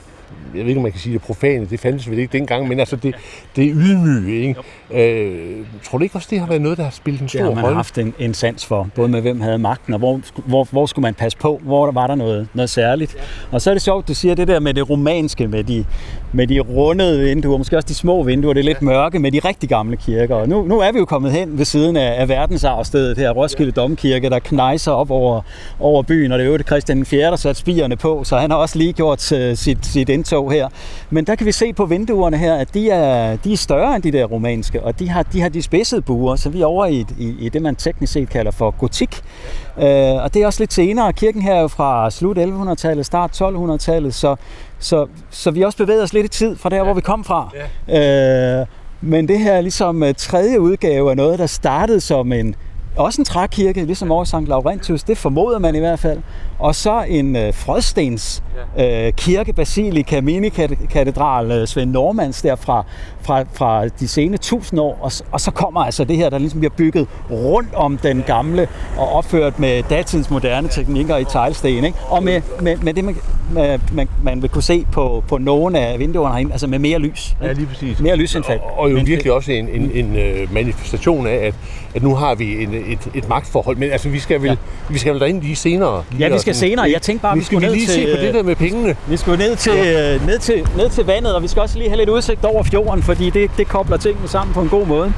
[0.55, 2.81] jeg ved ikke, om man kan sige det profane, det fandtes vel ikke dengang, men
[2.81, 3.15] altså det,
[3.57, 4.61] det er ydmyge, ikke?
[4.91, 7.49] Øh, tror du ikke også, det har været noget, der har spillet en stor rolle?
[7.49, 7.77] Det har man rolle?
[7.77, 11.03] haft en, en sans for, både med hvem havde magten, og hvor, hvor, hvor skulle
[11.03, 13.17] man passe på, hvor var der noget, noget særligt.
[13.51, 15.85] Og så er det sjovt, du siger det der med det romanske, med de,
[16.33, 19.39] med de rundede vinduer, måske også de små vinduer, det er lidt mørke med de
[19.39, 20.35] rigtig gamle kirker.
[20.35, 23.73] Og nu, nu er vi jo kommet hen ved siden af, af verdensarvstedet her, Roskilde
[23.73, 25.43] Domkirke, der knejser op over,
[25.81, 27.31] over byen, og det er jo det Christian 4.
[27.31, 30.69] der satte spirene på, så han har også lige gjort uh, sit, sit indtog her.
[31.11, 34.03] Men der kan vi se på vinduerne her, at de er, de er større end
[34.03, 36.87] de der romanske, og de har de, har de spidsede buer, så vi er over
[36.87, 39.23] i, i, i det, man teknisk set kalder for gotik.
[39.81, 41.13] Uh, og det er også lidt senere.
[41.13, 44.37] Kirken her er jo fra slut 1100-tallet, start 1200-tallet, så,
[44.79, 46.83] så, så vi også bevæget os lidt i tid fra der, ja.
[46.83, 47.51] hvor vi kom fra.
[47.89, 48.61] Ja.
[48.61, 48.67] Uh,
[49.01, 52.55] men det her er ligesom uh, tredje udgave af noget, der startede som en,
[52.97, 54.35] også en trækirke, ligesom over St.
[54.47, 56.19] Laurentius, det formoder man i hvert fald.
[56.61, 58.43] Og så en øh, frødstens
[58.79, 62.85] øh, kirke, basilika, minikatedral, øh, Svend Normans der fra,
[63.23, 64.99] fra, fra de sene tusind år.
[65.01, 68.69] Og, og så kommer altså det her, der ligesom bliver bygget rundt om den gamle
[68.97, 71.85] og opført med datidens moderne teknikker i teglsten.
[71.85, 71.99] Ikke?
[72.09, 73.17] Og med, med, med det, man,
[73.93, 77.31] man, man vil kunne se på, på nogle af vinduerne herinde, altså med mere lys.
[77.31, 77.47] Ikke?
[77.47, 78.01] Ja, lige præcis.
[78.01, 78.61] Mere lysindfald.
[78.61, 81.55] Og, og jo virkelig også en, en, en øh, manifestation af, at,
[81.95, 83.77] at nu har vi en, et, et magtforhold.
[83.77, 84.57] Men altså, vi skal vel, ja.
[84.91, 86.05] vi skal vel derind lige senere.
[86.11, 86.91] Lige ja, vi skal senere.
[86.91, 88.97] Jeg tænkte bare, vi skulle ned lige til, se på det der med pengene.
[89.07, 90.19] Vi skulle ned til, ja.
[90.19, 93.03] ned, til, ned til vandet, og vi skal også lige have lidt udsigt over fjorden,
[93.03, 95.13] fordi det, det kobler tingene sammen på en god måde.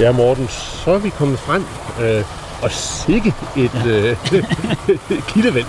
[0.00, 1.64] Ja, Morten, så er vi kommet frem.
[2.00, 2.24] Øh,
[2.62, 3.90] og sikke et ja.
[3.90, 4.16] øh,
[5.28, 5.66] kildevand.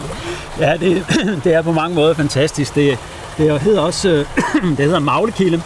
[0.60, 1.06] Ja, det,
[1.44, 2.76] det er på mange måder fantastisk.
[2.76, 2.98] Det,
[3.38, 4.26] det hedder også
[4.78, 5.62] det hedder Maglekilde,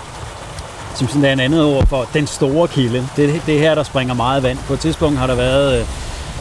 [0.96, 3.08] som sådan er en andet ord for den store kilde.
[3.16, 4.58] Det, det er her, der springer meget vand.
[4.68, 5.86] På et tidspunkt har der været øh,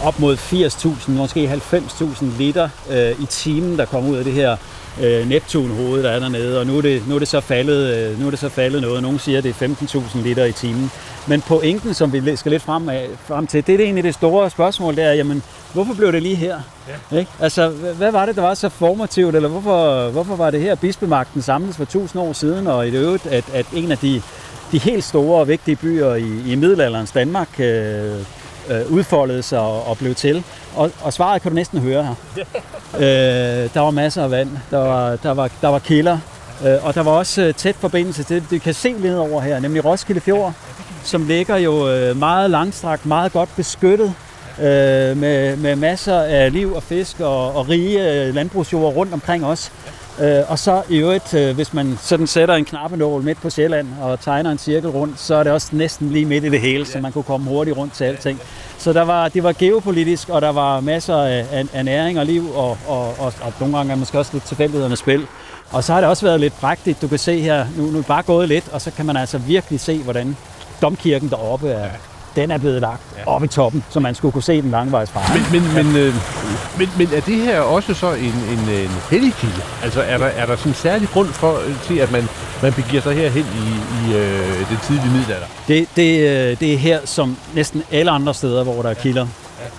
[0.07, 4.57] op mod 80.000, måske 90.000 liter øh, i timen, der kommer ud af det her
[5.00, 8.20] øh, Neptun-hoved, der er dernede, og nu er, det, nu, er det så faldet, øh,
[8.20, 9.02] nu er det så faldet noget.
[9.02, 10.90] Nogle siger, at det er 15.000 liter i timen.
[11.26, 14.14] Men pointen, som vi skal lidt frem, af, frem til, det er det egentlig det
[14.14, 16.60] store spørgsmål, det er, jamen, hvorfor blev det lige her?
[17.12, 17.18] Ja.
[17.18, 17.30] Ikke?
[17.40, 21.42] Altså, hvad var det, der var så formativt, eller hvorfor, hvorfor var det her, bispemagten
[21.42, 24.22] samles for 1000 år siden, og i det øvrigt, at, at en af de,
[24.72, 28.14] de helt store og vigtige byer i, i middelalderens Danmark øh,
[28.68, 30.44] øh, udfoldede sig og, og blev til.
[30.77, 32.14] Og, og svaret kan du næsten høre her.
[32.94, 36.18] øh, der var masser af vand, der var, der var, der var kilder,
[36.66, 39.40] øh, og der var også øh, tæt forbindelse til det, du kan se lidt over
[39.40, 40.53] her, nemlig Roskilde Fjord,
[41.05, 44.14] som ligger jo øh, meget langstrakt, meget godt beskyttet,
[44.59, 49.46] øh, med, med masser af liv og fisk og, og rige øh, landbrugsjord rundt omkring
[49.46, 49.73] os.
[50.20, 53.88] Øh, og så i øvrigt, øh, hvis man sådan sætter en knappenål midt på Sjælland
[54.03, 56.87] og tegner en cirkel rundt, så er det også næsten lige midt i det hele,
[56.87, 58.40] så man kunne komme hurtigt rundt til alting.
[58.79, 62.27] Så der var, det var geopolitisk, og der var masser af, af, af næring og
[62.27, 65.27] liv, og, og, og, og nogle gange er måske også lidt tilfældighedernes spil.
[65.70, 67.03] Og så har det også været lidt prægtigt.
[67.03, 69.16] Du kan se her, nu, nu er det bare gået lidt, og så kan man
[69.16, 70.37] altså virkelig se, hvordan
[70.83, 71.88] domkirken deroppe er,
[72.40, 73.22] den er blevet lagt ja.
[73.26, 75.20] op i toppen, så man skulle kunne se den langvejs fra.
[75.35, 76.14] Men, men, men, øh,
[76.79, 79.62] men, men er det her også så en, en, en hellig kilde?
[79.83, 82.29] Altså er der, er der sådan en særlig grund for, til, at man,
[82.62, 83.68] man begiver sig herhen i,
[84.11, 85.46] i øh, det tidlige middelalder?
[85.68, 89.26] Det, det, øh, det er her, som næsten alle andre steder, hvor der er kilder,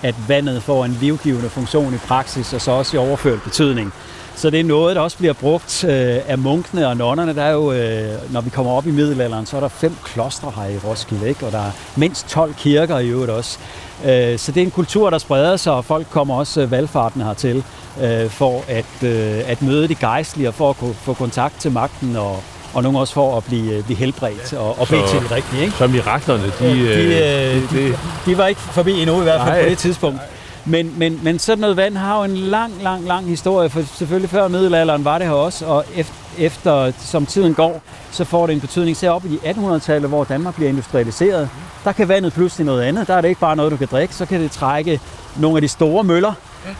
[0.02, 3.92] at vandet får en livgivende funktion i praksis, og så også i overført betydning.
[4.36, 7.34] Så det er noget, der også bliver brugt øh, af munkene og nonnerne.
[7.34, 10.52] Der er jo, øh, når vi kommer op i middelalderen, så er der fem klostre
[10.56, 11.46] her i Roskilde, ikke?
[11.46, 13.58] og der er mindst 12 kirker i øvrigt også.
[14.04, 17.24] Øh, så det er en kultur, der spreder sig, og folk kommer også øh, valgfartene
[17.24, 17.64] hertil
[18.02, 21.72] øh, for at, øh, at møde de gejstlige og for at kunne få kontakt til
[21.72, 22.42] magten og,
[22.74, 25.62] og nogle også for at blive, øh, blive helbredt og, og bede til det rigtige.
[25.62, 25.74] Ikke?
[25.78, 29.50] Så miraklerne, de, de, øh, de, de, de var ikke forbi endnu i hvert fald
[29.50, 29.62] Nej.
[29.62, 30.20] på det tidspunkt.
[30.64, 34.30] Men, men, men sådan noget vand har jo en lang, lang, lang historie, for selvfølgelig
[34.30, 38.54] før middelalderen var det her også, og efter, efter som tiden går, så får det
[38.54, 38.96] en betydning.
[38.96, 41.48] Så op i 1800-tallet, hvor Danmark bliver industrialiseret,
[41.84, 43.06] der kan vandet pludselig noget andet.
[43.06, 45.00] Der er det ikke bare noget, du kan drikke, så kan det trække
[45.36, 46.32] nogle af de store møller,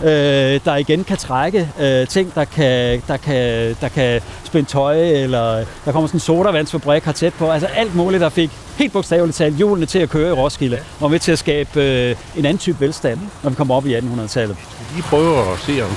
[0.02, 5.00] øh, der igen kan trække øh, ting, der kan, der, kan, der kan spænde tøj,
[5.00, 7.50] eller der kommer sådan en sodavandsfabrik her tæt på.
[7.50, 11.10] Altså alt muligt, der fik helt bogstaveligt talt hjulene til at køre i Roskilde, og
[11.10, 14.56] med til at skabe øh, en anden type velstand, når vi kommer op i 1800-tallet.
[14.56, 15.90] Vi lige prøve at se om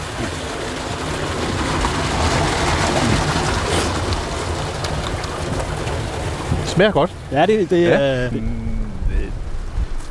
[6.61, 7.11] det smager godt.
[7.31, 8.25] Ja, det, det ja.
[8.25, 8.64] Øh,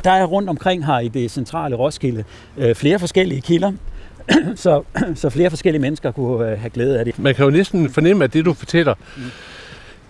[0.05, 2.23] der er rundt omkring her i det centrale Roskilde
[2.57, 3.71] øh, flere forskellige kilder,
[4.55, 4.83] så,
[5.15, 7.19] så flere forskellige mennesker kunne øh, have glæde af det.
[7.19, 9.23] Man kan jo næsten fornemme, at det du fortæller, mm.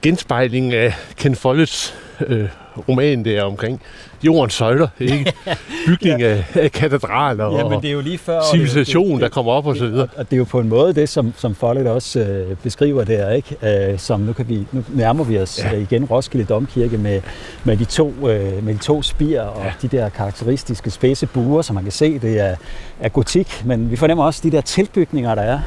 [0.05, 1.95] Genspejling af Ken Follets
[2.27, 2.49] øh,
[2.89, 3.81] roman der omkring
[4.23, 5.33] jordens søjler, ikke?
[5.87, 6.27] Bygning ja.
[6.27, 9.51] af, af katedraler ja, men det er jo lige før, civilisation, det, det, der kommer
[9.51, 10.07] op og så videre.
[10.17, 13.31] Og det er jo på en måde det, som, som Follet også øh, beskriver der,
[13.31, 13.91] ikke?
[13.91, 15.75] Øh, som nu, kan vi, nu nærmer vi os ja.
[15.75, 17.21] Øh, igen Roskilde Domkirke med,
[17.63, 19.73] med, de to, øh, med de to spir og ja.
[19.81, 22.55] de der karakteristiske spidse buer, som man kan se, det er,
[22.99, 25.59] er gotik, men vi fornemmer også de der tilbygninger, der er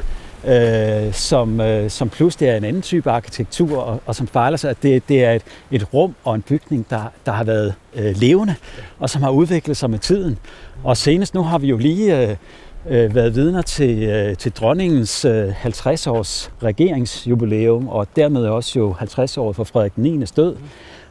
[0.47, 4.69] øh, som, øh, som pludselig er en anden type arkitektur, og, og som fejler sig,
[4.69, 8.15] at det, det er et, et rum og en bygning, der, der har været øh,
[8.15, 8.55] levende,
[8.99, 10.37] og som har udviklet sig med tiden.
[10.83, 12.35] Og senest nu har vi jo lige øh,
[12.89, 19.37] øh, været vidner til, øh, til dronningens øh, 50-års regeringsjubilæum, og dermed også jo 50
[19.37, 20.25] år for Frederik 9.
[20.25, 20.55] død.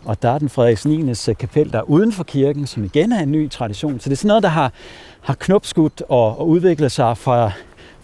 [0.04, 1.10] Og der er den Frederik 9.
[1.30, 4.00] Øh, kapel, der er uden for kirken, som igen er en ny tradition.
[4.00, 4.72] Så det er sådan noget, der har,
[5.20, 7.52] har knopskudt og, og udviklet sig fra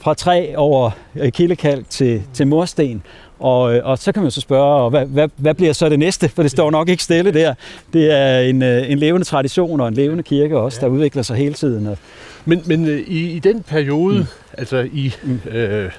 [0.04, 3.02] fra træ over øh, kildekalk til, til mursten.
[3.38, 6.28] Og, øh, og så kan man så spørge, hvad, hvad, hvad bliver så det næste?
[6.28, 7.54] For det står nok ikke stille der.
[7.92, 11.36] Det er en, øh, en levende tradition og en levende kirke også, der udvikler sig
[11.36, 11.96] hele tiden.
[12.44, 14.26] Men, men i, i den periode, mm.
[14.58, 15.40] altså i mm.
[15.50, 15.90] øh,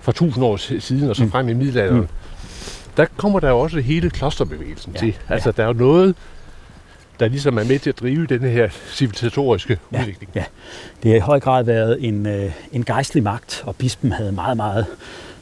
[0.00, 1.30] for tusind år siden og så mm.
[1.30, 2.08] frem i middelalderen, mm.
[2.96, 5.14] der kommer der jo også hele klosterbevægelsen ja, til.
[5.28, 5.52] Altså ja.
[5.56, 6.14] der er jo noget,
[7.20, 10.30] der ligesom er med til at drive den her civilisatoriske ja, udvikling.
[10.34, 10.44] Ja,
[11.02, 14.56] det har i høj grad været en, øh, en gejstlig magt, og bispen havde meget,
[14.56, 14.86] meget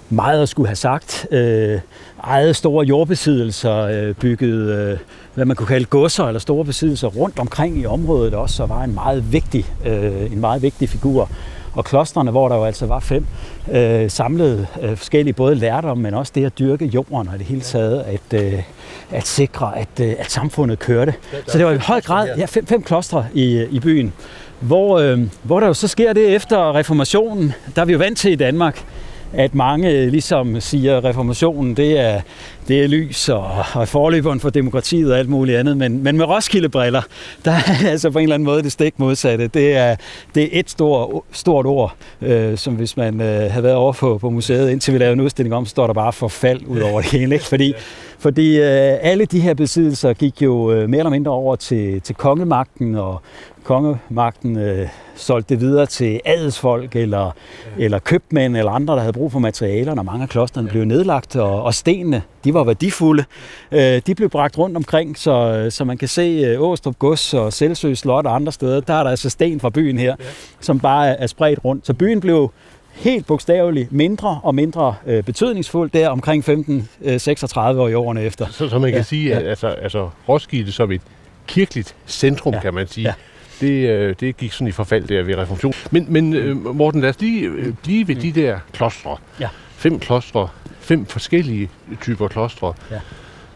[0.08, 1.26] meget at skulle have sagt.
[1.30, 1.80] Øh,
[2.24, 4.98] ejet store jordbesiddelser, øh, bygget, øh,
[5.34, 8.84] hvad man kunne kalde godser eller store besiddelser rundt omkring i området også, og var
[8.84, 11.30] en meget vigtig, øh, en meget vigtig figur
[11.76, 13.26] og klostrene, hvor der jo altså var fem,
[13.72, 17.60] øh, samlede øh, forskellige både lærdom, men også det at dyrke jorden og det hele
[17.60, 18.62] taget at, øh,
[19.10, 21.14] at sikre, at, øh, at samfundet kørte.
[21.46, 24.12] Så det var i høj grad ja, fem, fem klostre i, i byen,
[24.60, 28.18] hvor, øh, hvor der jo så sker det efter reformationen, der er vi jo vant
[28.18, 28.84] til i Danmark,
[29.32, 32.20] at mange øh, ligesom siger, at reformationen det er,
[32.68, 36.24] det er lys og, og forløberen for demokratiet og alt muligt andet, men, men med
[36.24, 37.02] Roskilde-briller,
[37.44, 37.50] der
[37.82, 39.46] er altså på en eller anden måde det stik modsatte.
[39.46, 39.96] Det er,
[40.34, 44.18] det er et stort, stort ord, øh, som hvis man øh, havde været over på,
[44.18, 47.00] på museet, indtil vi lavede en udstilling om, så står der bare forfald ud over
[47.00, 47.34] det hele.
[47.34, 47.44] Ikke?
[47.44, 47.74] Fordi,
[48.18, 52.14] fordi øh, alle de her besiddelser gik jo øh, mere eller mindre over til, til
[52.14, 53.22] kongemagten, og
[53.66, 57.36] kongemagten øh, solgte det videre til adelsfolk eller,
[57.78, 57.84] ja.
[57.84, 60.72] eller købmænd eller andre, der havde brug for materialer, når mange af klostrene ja.
[60.72, 63.24] blev nedlagt, og, og stenene, de var værdifulde.
[63.72, 67.52] Øh, de blev bragt rundt omkring, så, så man kan se øh, Åstrup Gods og
[67.52, 70.24] Selsø Slot og andre steder, der er der altså sten fra byen her, ja.
[70.60, 71.86] som bare er spredt rundt.
[71.86, 72.52] Så byen blev
[72.92, 78.46] helt bogstaveligt mindre og mindre øh, betydningsfuld der omkring 1536 år i årene efter.
[78.50, 79.48] Så, så man kan ja, sige, at ja.
[79.48, 81.02] altså, altså Roskilde som et
[81.46, 83.14] kirkeligt centrum, ja, kan man sige, ja
[83.60, 85.72] det, øh, det gik sådan i forfald der ved reformation.
[85.90, 89.16] Men, men øh, Morten, lad os lige øh, blive ved de der klostre.
[89.40, 89.48] Ja.
[89.76, 90.48] Fem klostre,
[90.80, 92.74] fem forskellige typer klostre.
[92.90, 93.00] Ja.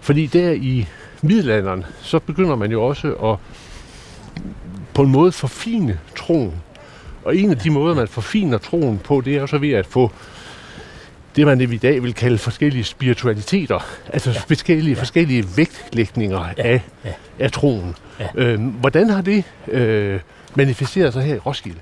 [0.00, 0.86] Fordi der i
[1.22, 3.36] middelalderen, så begynder man jo også at
[4.94, 6.54] på en måde forfine troen.
[7.24, 9.86] Og en af de måder, man forfiner troen på, det er jo så ved at
[9.86, 10.12] få
[11.36, 13.78] det, man i dag vil kalde forskellige spiritualiteter.
[14.12, 14.38] Altså ja.
[14.38, 15.00] forskellige, ja.
[15.00, 16.62] forskellige vægtlægninger ja.
[16.62, 17.12] Af, ja.
[17.38, 17.94] af troen.
[18.20, 18.26] Ja.
[18.34, 20.20] Øhm, hvordan har det øh,
[20.54, 21.80] manifesteret sig her i Roskilde?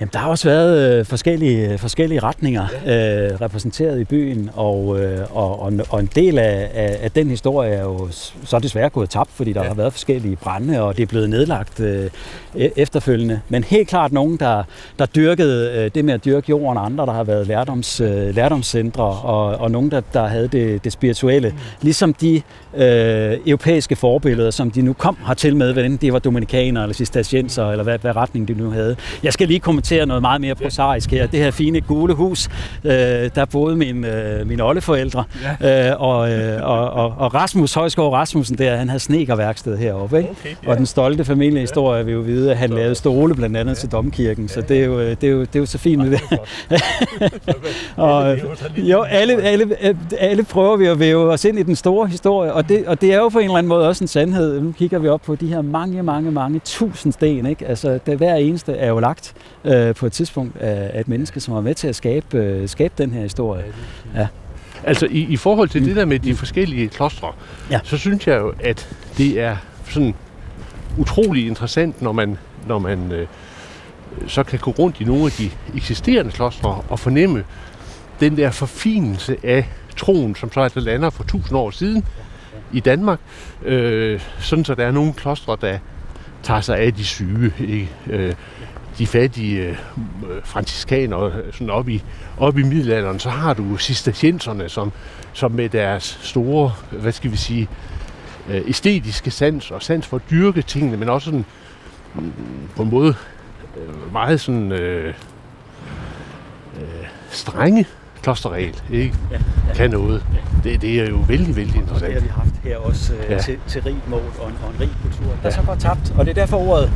[0.00, 5.36] Jamen, der har også været øh, forskellige, forskellige retninger øh, repræsenteret i byen, og, øh,
[5.36, 8.08] og, og, og en del af, af, af den historie er jo
[8.44, 9.68] så desværre gået tabt, fordi der ja.
[9.68, 12.10] har været forskellige brænde, og det er blevet nedlagt øh,
[12.56, 13.40] e-, efterfølgende.
[13.48, 14.62] Men helt klart nogen, der,
[14.98, 18.34] der dyrkede øh, det med at dyrke jorden, og andre, der har været lærdoms, øh,
[18.34, 21.48] lærdomscentre, og, og nogen, der, der havde det, det spirituelle.
[21.48, 21.56] Mm.
[21.82, 22.42] Ligesom de
[22.76, 27.70] øh, europæiske forbilleder, som de nu kom hertil med, hvad det var dominikanere eller cistercienser,
[27.70, 28.96] eller hvad, hvad retning de nu havde.
[29.22, 31.26] Jeg skal lige kommentere kommentere noget meget mere prosaisk her.
[31.26, 32.48] Det her fine gule hus,
[32.84, 32.92] øh,
[33.34, 35.24] der boede min, øh, mine oldeforældre,
[35.62, 35.90] ja.
[35.90, 40.18] øh, og, øh, og, og, og Rasmus Højskov Rasmussen der, han havde snekerværksted heroppe.
[40.18, 40.30] Ikke?
[40.30, 40.70] Okay, ja.
[40.70, 43.78] Og den stolte familiehistorie vil jo vide, at han lavede stole blandt andet ja.
[43.80, 46.10] til domkirken, så det er jo, det er jo, det er jo så fint med
[46.10, 46.20] det.
[47.96, 48.38] og,
[48.76, 49.76] jo, alle, alle,
[50.18, 53.12] alle prøver vi at væve os ind i den store historie, og det, og det
[53.12, 54.60] er jo på en eller anden måde også en sandhed.
[54.60, 57.46] Nu kigger vi op på de her mange, mange, mange tusind sten.
[57.46, 57.66] Ikke?
[57.66, 59.34] Altså, det, hver eneste er jo lagt
[59.70, 62.94] øh, på et tidspunkt af et menneske, som var med til at skabe, øh, skabe
[62.98, 63.64] den her historie.
[64.14, 64.26] Ja.
[64.84, 67.32] Altså i, i forhold til det der med de forskellige klostre,
[67.70, 67.80] ja.
[67.84, 69.56] så synes jeg jo, at det er
[69.90, 70.14] sådan
[70.98, 73.26] utrolig interessant, når man, når man øh,
[74.26, 77.44] så kan gå rundt i nogle af de eksisterende klostre og fornemme
[78.20, 82.04] den der forfinelse af troen, som så altså lander for tusind år siden
[82.72, 83.20] i Danmark.
[83.62, 85.78] Øh, sådan så der er nogle klostre, der
[86.42, 87.52] tager sig af de syge.
[87.60, 87.88] Ikke?
[88.10, 88.34] Øh,
[89.00, 89.76] de fattige øh, øh
[90.44, 92.02] franciskanere øh, sådan op i,
[92.38, 94.92] op i middelalderen, så har du cistercienserne, som,
[95.32, 97.68] som med deres store, hvad skal vi sige,
[98.50, 101.44] øh, æstetiske sans og sans for at dyrke tingene, men også sådan
[102.14, 102.32] mm,
[102.76, 103.14] på en måde
[103.76, 105.14] øh, meget sådan øh,
[106.76, 107.86] øh, strenge
[108.22, 109.14] klosterregel, ikke?
[109.30, 109.36] Ja,
[109.68, 109.74] ja.
[109.74, 110.24] Kan noget.
[110.34, 110.70] Ja.
[110.70, 112.16] Det, det er jo vældig, vældig interessant.
[112.16, 113.38] Og det har vi haft her også øh, ja.
[113.38, 115.26] til, til rig mål og en, og en rig kultur.
[115.26, 115.50] Der ja.
[115.50, 116.90] så går tabt, og det er derfor ordet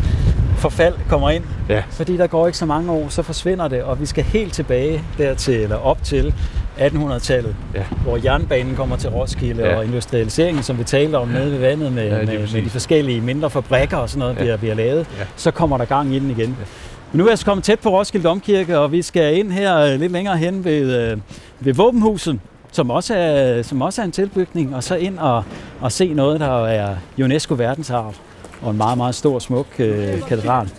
[0.56, 1.44] forfald kommer ind.
[1.68, 1.82] Ja.
[1.90, 5.02] Fordi der går ikke så mange år, så forsvinder det, og vi skal helt tilbage
[5.18, 6.34] dertil, eller op til
[6.78, 7.82] 1800-tallet, ja.
[8.02, 9.76] hvor jernbanen kommer til Roskilde, ja.
[9.76, 13.20] og industrialiseringen, som vi taler om nede ved vandet med, ja, med, med de forskellige
[13.20, 14.40] mindre fabrikker og sådan noget, ja.
[14.40, 15.24] bliver, bliver lavet, ja.
[15.36, 16.56] så kommer der gang i den igen.
[16.60, 16.64] Ja.
[17.14, 19.78] Men nu er jeg så kommet tæt på Roskilde Domkirke, og vi skal ind her
[19.78, 21.18] øh, lidt længere hen ved, øh,
[21.60, 22.40] ved våbenhuset,
[22.72, 25.44] som også, er, som også er en tilbygning, og så ind og,
[25.80, 28.14] og se noget, der er UNESCO verdensarv,
[28.62, 30.70] og en meget, meget stor, smuk øh, katedral.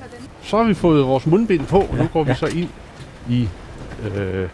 [0.43, 2.35] Så har vi fået vores mundbind på, og ja, nu går vi ja.
[2.35, 2.69] så ind
[3.29, 3.49] i
[4.03, 4.47] øh, øh,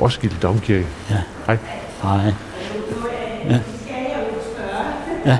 [0.00, 0.86] Roskilde Domkirke.
[1.10, 1.22] Ja.
[1.46, 1.58] Hej.
[2.02, 2.32] Hej.
[3.48, 3.60] Ja.
[5.26, 5.38] Ja.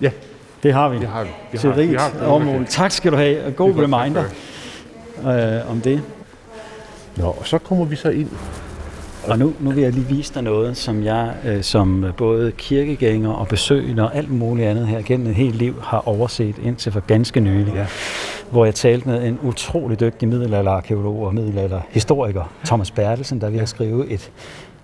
[0.00, 0.10] Ja.
[0.62, 0.98] Det har vi.
[0.98, 1.30] Det har vi.
[1.52, 2.64] Det Til rigt område.
[2.68, 3.44] Tak skal du have.
[3.44, 4.24] Og god reminder
[5.26, 6.02] øh, om det.
[7.16, 8.30] Nå, og så kommer vi så ind.
[9.26, 13.30] Og nu, nu vil jeg lige vise dig noget, som jeg øh, som både kirkegænger
[13.30, 17.00] og besøgende og alt muligt andet her gennem et helt liv har overset indtil for
[17.00, 17.74] ganske nylig.
[17.74, 17.86] Ja.
[18.50, 23.66] Hvor jeg talte med en utrolig dygtig middelalderarkeolog og middelalderhistoriker, Thomas Bertelsen, der vi har
[23.66, 24.30] skrevet et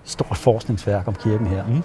[0.03, 1.63] stort forskningsværk om kirken her.
[1.67, 1.83] Mm.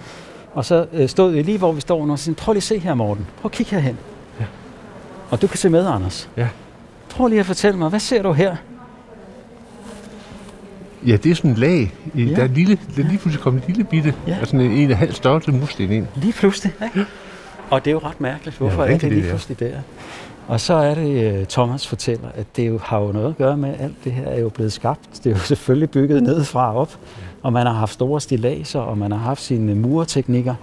[0.55, 2.63] Og så øh, stod vi lige, hvor vi står nu, og sagde, prøv lige at
[2.63, 3.27] se her, Morten.
[3.41, 3.97] Prøv at kigge herhen.
[4.39, 4.45] Ja.
[5.29, 6.29] Og du kan se med, Anders.
[6.37, 6.47] Ja.
[7.09, 8.55] Prøv lige at fortælle mig, hvad ser du her?
[11.05, 11.93] Ja, det er sådan en lag.
[12.15, 12.21] Ja.
[12.21, 14.37] Der er, lille, der er lige pludselig kommet en lille bitte, ja.
[14.39, 16.07] altså en, en af halv størrelse mursten ind.
[16.15, 16.99] Lige pludselig, ikke?
[16.99, 17.05] Ja.
[17.69, 18.57] Og det er jo ret mærkeligt.
[18.57, 19.77] Hvorfor ja, er det lige pludselig der?
[20.47, 23.57] Og så er det, øh, Thomas fortæller, at det jo har jo noget at gøre
[23.57, 25.09] med, at alt det her er jo blevet skabt.
[25.23, 26.97] Det er jo selvfølgelig bygget nedefra op,
[27.45, 30.55] og man har haft store stilaser, og man har haft sine murteknikker,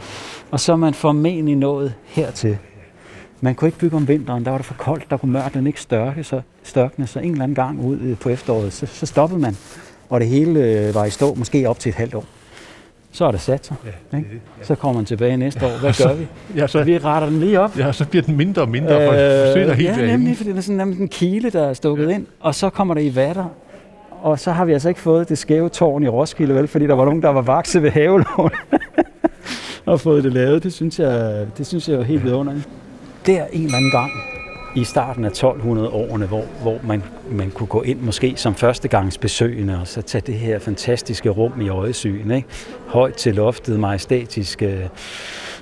[0.51, 2.59] og så er man formentlig nået hertil.
[3.40, 5.81] Man kunne ikke bygge om vinteren, der var det for koldt, der kunne mørklen ikke
[5.81, 9.40] størke, så, størkne, så en eller anden gang ud øh, på efteråret, så, så stoppede
[9.40, 9.57] man,
[10.11, 12.25] og det hele øh, var i stå, måske op til et halvt år
[13.14, 13.77] så er det sat sig.
[14.12, 14.31] Ja, ikke?
[14.62, 15.81] Så kommer man tilbage næste år.
[15.81, 16.27] Hvad gør vi?
[16.57, 17.79] Ja, så, vi retter den lige op.
[17.79, 20.59] Ja, så bliver den mindre og mindre, for øh, forsvinder helt Ja, nemlig, fordi det
[20.59, 22.14] er sådan en kile, der er stukket ja.
[22.14, 23.45] ind, og så kommer det i vatter,
[24.23, 26.95] og så har vi altså ikke fået det skæve tårn i Roskilde, vel, fordi der
[26.95, 28.51] var nogen, der var vakse ved havelån
[29.87, 30.63] og fået det lavet.
[30.63, 32.69] Det synes jeg, det synes jeg er helt vidunderligt.
[33.27, 34.11] Der en eller anden gang
[34.75, 39.87] i starten af 1200-årene, hvor, hvor man, man kunne gå ind måske som førstegangsbesøgende og
[39.87, 42.31] så tage det her fantastiske rum i øjesyn.
[42.31, 42.49] Ikke?
[42.87, 44.81] Højt til loftet, majestætisk øh,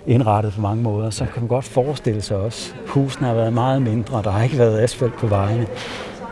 [0.07, 1.11] indrettet på mange måder.
[1.11, 4.59] Så kan man godt forestille sig også, husene har været meget mindre, der har ikke
[4.59, 5.67] været asfalt på vejene.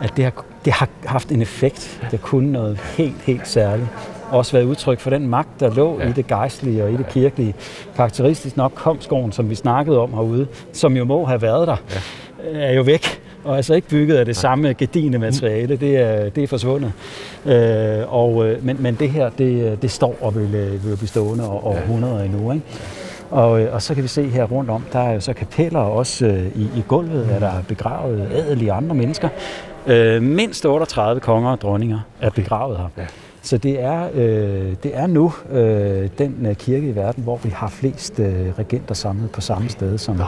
[0.01, 2.07] At det har, det har haft en effekt.
[2.11, 3.89] Det kunne noget helt, helt særligt
[4.31, 6.09] også været udtryk for den magt, der lå ja.
[6.09, 7.55] i det gejstlige og i det kirkelige.
[7.95, 11.75] Karakteristisk nok kom skoven, som vi snakkede om herude, som jo må have været der.
[11.93, 12.01] Ja
[12.43, 14.41] er jo væk, og altså ikke bygget af det Nej.
[14.41, 15.75] samme gedine materiale.
[15.75, 16.91] Det er, det er forsvundet.
[17.45, 21.07] Øh, og, øh, men, men det her, det, det står og vil, øh, vil blive
[21.07, 21.81] stående over ja.
[21.81, 22.51] 100 endnu.
[22.51, 22.65] Ikke?
[23.31, 25.79] Og, øh, og så kan vi se her rundt om, der er jo så kapeller
[25.79, 29.29] også øh, i, i gulvet, er der begravet adelige andre mennesker.
[29.87, 32.87] Øh, mindst 38 konger og dronninger er begravet her.
[32.97, 33.05] Ja.
[33.41, 37.69] Så det er, øh, det er nu øh, den kirke i verden, hvor vi har
[37.69, 40.25] flest øh, regenter samlet på samme sted som, ja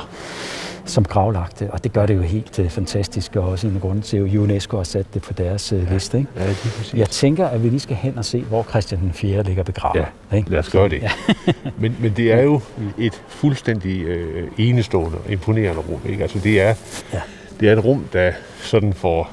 [0.85, 4.17] som gravlagte, og det gør det jo helt uh, fantastisk, og også en grund til,
[4.17, 6.17] at UNESCO har sat det på deres uh, liste.
[6.17, 6.29] Ikke?
[6.35, 9.43] Ja, det Jeg tænker, at vi lige skal hen og se, hvor Christian den 4.
[9.43, 10.05] ligger begravet.
[10.31, 10.49] Ja, ikke?
[10.49, 11.01] lad os gøre det.
[11.01, 11.11] Ja.
[11.81, 12.61] men, men det er jo
[12.97, 16.01] et fuldstændig uh, enestående og imponerende rum.
[16.09, 16.21] Ikke?
[16.21, 16.75] Altså, det, er,
[17.13, 17.21] ja.
[17.59, 19.31] det er et rum, der sådan får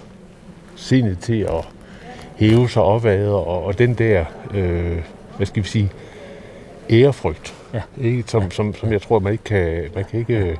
[0.79, 1.69] sindet til at
[2.37, 5.03] hæve sig opad, og, og den der, øh,
[5.37, 5.91] hvad skal vi sige,
[6.91, 7.83] ærefrygt, ja.
[8.01, 8.25] ikke?
[8.27, 10.59] Som, som, som jeg tror, man ikke kan, man kan ikke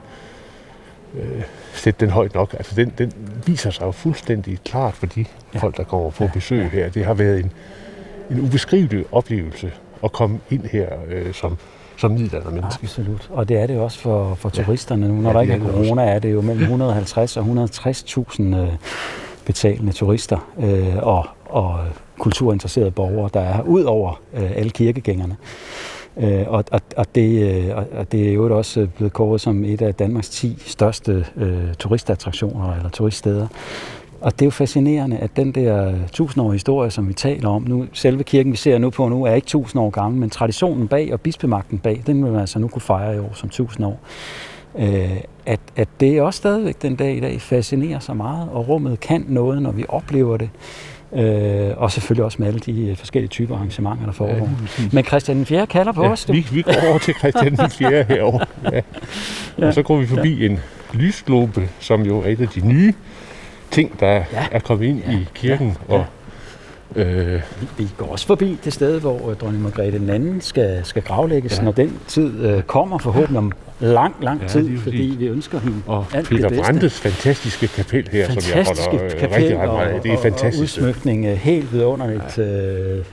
[1.15, 2.55] øh, sætte den højt nok.
[2.55, 3.13] Altså den, den
[3.47, 5.59] viser sig jo fuldstændig klart for de ja.
[5.59, 6.89] folk, der går på besøg her.
[6.89, 7.53] Det har været en,
[8.31, 9.73] en ubeskrivelig oplevelse
[10.05, 11.59] at komme ind her øh, som,
[11.97, 12.83] som middelaldermenneske.
[12.83, 15.15] Absolut, og det er det også for, for turisterne nu.
[15.15, 18.69] Når ja, der ikke er corona, er det jo mellem 150 og 160.000 øh,
[19.49, 21.81] betalende turister øh, og, og
[22.19, 25.37] kulturinteresserede borgere, der er ud over øh, alle kirkegængerne.
[26.17, 29.83] Øh, og, og, og, det, øh, og det er jo også blevet kåret som et
[29.83, 33.47] af Danmarks 10 største øh, turistattraktioner eller turiststeder.
[34.21, 37.87] Og det er jo fascinerende, at den der tusindårige historie, som vi taler om nu,
[37.93, 41.13] selve kirken, vi ser nu på nu, er ikke tusind år gammel, men traditionen bag
[41.13, 44.01] og bispemagten bag, den vil man altså nu kunne fejre i år som tusind år.
[44.79, 49.01] Øh, at, at det også stadigvæk den dag i dag fascinerer så meget, og rummet
[49.01, 50.51] kan noget, når vi oplever det.
[51.13, 54.51] Øh, og selvfølgelig også med alle de forskellige typer arrangementer, der foregår.
[54.79, 55.67] Ja, Men Christian den 4.
[55.67, 56.25] kalder på ja, os.
[56.25, 56.33] Du.
[56.33, 58.03] Vi, vi går over til Christian den 4.
[58.09, 58.47] herovre.
[58.73, 58.81] Ja.
[59.59, 59.67] Ja.
[59.67, 60.47] Og så går vi forbi ja.
[60.47, 60.59] en
[60.93, 62.95] lysglobe, som jo er et af de nye
[63.71, 64.47] ting, der ja.
[64.51, 65.13] er kommet ind ja.
[65.13, 65.77] i kirken.
[65.89, 65.95] Ja.
[65.95, 65.99] Ja.
[66.01, 66.07] Og
[66.97, 67.43] Øh,
[67.79, 71.59] vi, går også forbi det sted, hvor øh, dronning Margrethe den anden skal, skal gravlægges,
[71.59, 71.63] ja.
[71.63, 75.77] når den tid øh, kommer, forhåbentlig om lang, lang ja, tid, fordi vi ønsker hende
[75.87, 76.73] og alt Peter det bedste.
[76.73, 80.19] Brandes fantastiske kapel her, fantastiske som jeg holder øh, kapel rigtig ret meget Det er
[80.23, 80.79] fantastisk.
[80.79, 82.39] Og udsmykning øh, helt vidunderligt.
[82.39, 82.43] Ja.
[82.43, 83.05] Øh,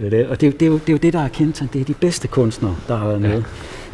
[0.00, 1.72] øh, og det, det, er jo, det er jo det, der er kendt.
[1.72, 3.42] Det er de bedste kunstnere, der har været med.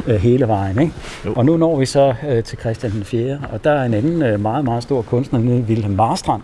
[0.07, 0.13] Ja.
[0.13, 0.81] Øh, hele vejen.
[0.81, 0.93] Ikke?
[1.25, 4.21] Og nu når vi så øh, til Christian den 4., og der er en anden
[4.21, 6.41] øh, meget, meget stor kunstner, Wilhelm Marstrand,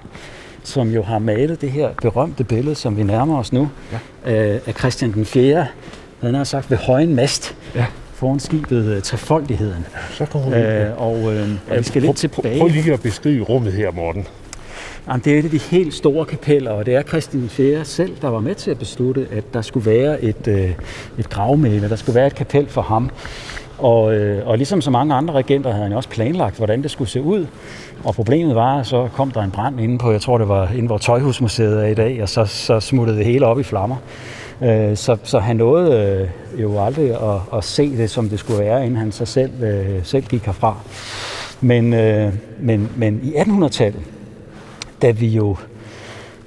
[0.67, 3.69] som jo har malet det her berømte billede, som vi nærmer os nu,
[4.25, 4.53] ja.
[4.53, 5.67] øh, af Christian den 4.,
[6.21, 7.55] han har sagt ved højen mast.
[7.75, 7.85] Ja
[8.17, 9.85] foran skibet øh, Trefoldigheden.
[10.11, 12.59] Så kommer vi øh, og, øh, og vi skal lidt tilbage.
[12.59, 14.27] Prøv lige at beskrive rummet her, Morten.
[15.07, 18.17] Jamen, det er et af de helt store kapeller, og det er Christian IV selv,
[18.21, 20.71] der var med til at beslutte, at der skulle være et, øh,
[21.17, 23.09] et gravmæle, der skulle være et kapel for ham.
[23.77, 27.09] Og, øh, og ligesom så mange andre regenter havde han også planlagt, hvordan det skulle
[27.09, 27.45] se ud.
[28.03, 30.69] Og problemet var, at så kom der en brand inde på, jeg tror det var
[30.75, 33.95] inde hvor Tøjhusmuseet er i dag, og så, så smuttede det hele op i flammer.
[34.61, 38.59] Øh, så, så han nåede øh, jo aldrig at, at se det, som det skulle
[38.59, 40.77] være, inden han sig selv, øh, selv gik herfra.
[41.61, 44.01] Men, øh, men, men i 1800-tallet,
[45.01, 45.57] da vi jo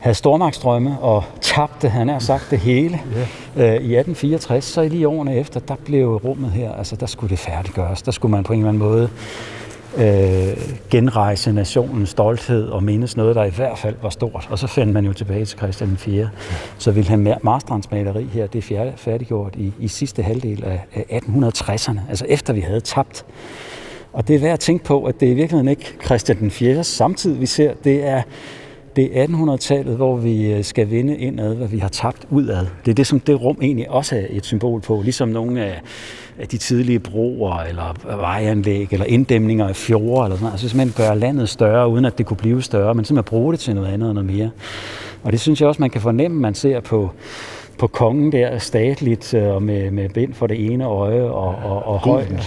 [0.00, 3.00] havde stormagtsdrømme og tabte, han har sagt det hele,
[3.56, 3.74] yeah.
[3.74, 7.30] øh, i 1864, så i lige årene efter, der blev rummet her, altså der skulle
[7.30, 8.02] det færdiggøres.
[8.02, 9.10] Der skulle man på en eller anden måde
[9.96, 10.56] øh,
[10.90, 14.48] genrejse nationens stolthed og mindes noget, der i hvert fald var stort.
[14.50, 16.28] Og så fandt man jo tilbage til Christian 4.
[16.78, 22.00] Så Wilhelm Marstrands maleri her, det er færdiggjort i, i sidste halvdel af, af 1860'erne,
[22.08, 23.24] altså efter vi havde tabt
[24.12, 26.51] Og det er værd at tænke på, at det er i virkeligheden ikke Christian den
[26.51, 26.84] 4.
[26.84, 28.22] samtidig vi ser, det er
[28.97, 32.66] det er 1800-tallet, hvor vi øh, skal vinde indad, hvad vi har tabt udad.
[32.84, 35.80] Det er det, som det rum egentlig også er et symbol på, ligesom nogle af,
[36.38, 40.53] af de tidlige broer, eller vejanlæg, eller inddæmninger af fjorde, eller sådan noget.
[40.53, 43.61] Altså simpelthen gøre landet større, uden at det kunne blive større, men simpelthen bruge det
[43.61, 44.51] til noget andet og noget mere.
[45.22, 47.11] Og det synes jeg også, man kan fornemme, man ser på,
[47.81, 51.87] på kongen der statligt øh, og med, med bind for det ene øje og, og,
[51.87, 52.22] og høj.
[52.22, 52.39] og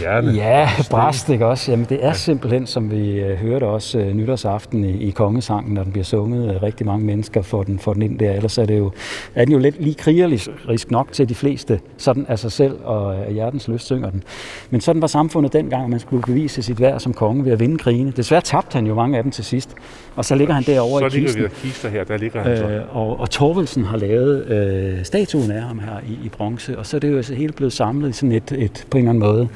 [0.00, 0.32] hjerne.
[0.32, 1.70] Ja, bræst, ikke også?
[1.70, 5.82] Jamen, det er simpelthen, som vi uh, hørte også uh, nytårsaften i, i kongesangen, når
[5.82, 6.56] den bliver sunget.
[6.56, 8.32] Uh, rigtig mange mennesker får den, får den ind der.
[8.32, 8.90] Ellers er, det jo,
[9.34, 10.40] er den jo lidt lige krigerlig
[10.90, 14.22] nok til de fleste, sådan af sig selv og af hjertens lyst synger den.
[14.70, 17.60] Men sådan var samfundet dengang, at man skulle bevise sit værd som konge ved at
[17.60, 18.10] vinde krigene.
[18.10, 19.74] Desværre tabte han jo mange af dem til sidst.
[20.16, 21.28] Og så ligger han derovre i kisten.
[21.28, 22.64] Så ligger vi kister her, der ligger han så.
[22.64, 24.67] Øh, og, og Torvaldsen har lavet øh,
[25.04, 27.72] statuen af ham her i, i bronze, og så er det jo altså helt blevet
[27.72, 29.48] samlet i sådan et, et på en eller anden måde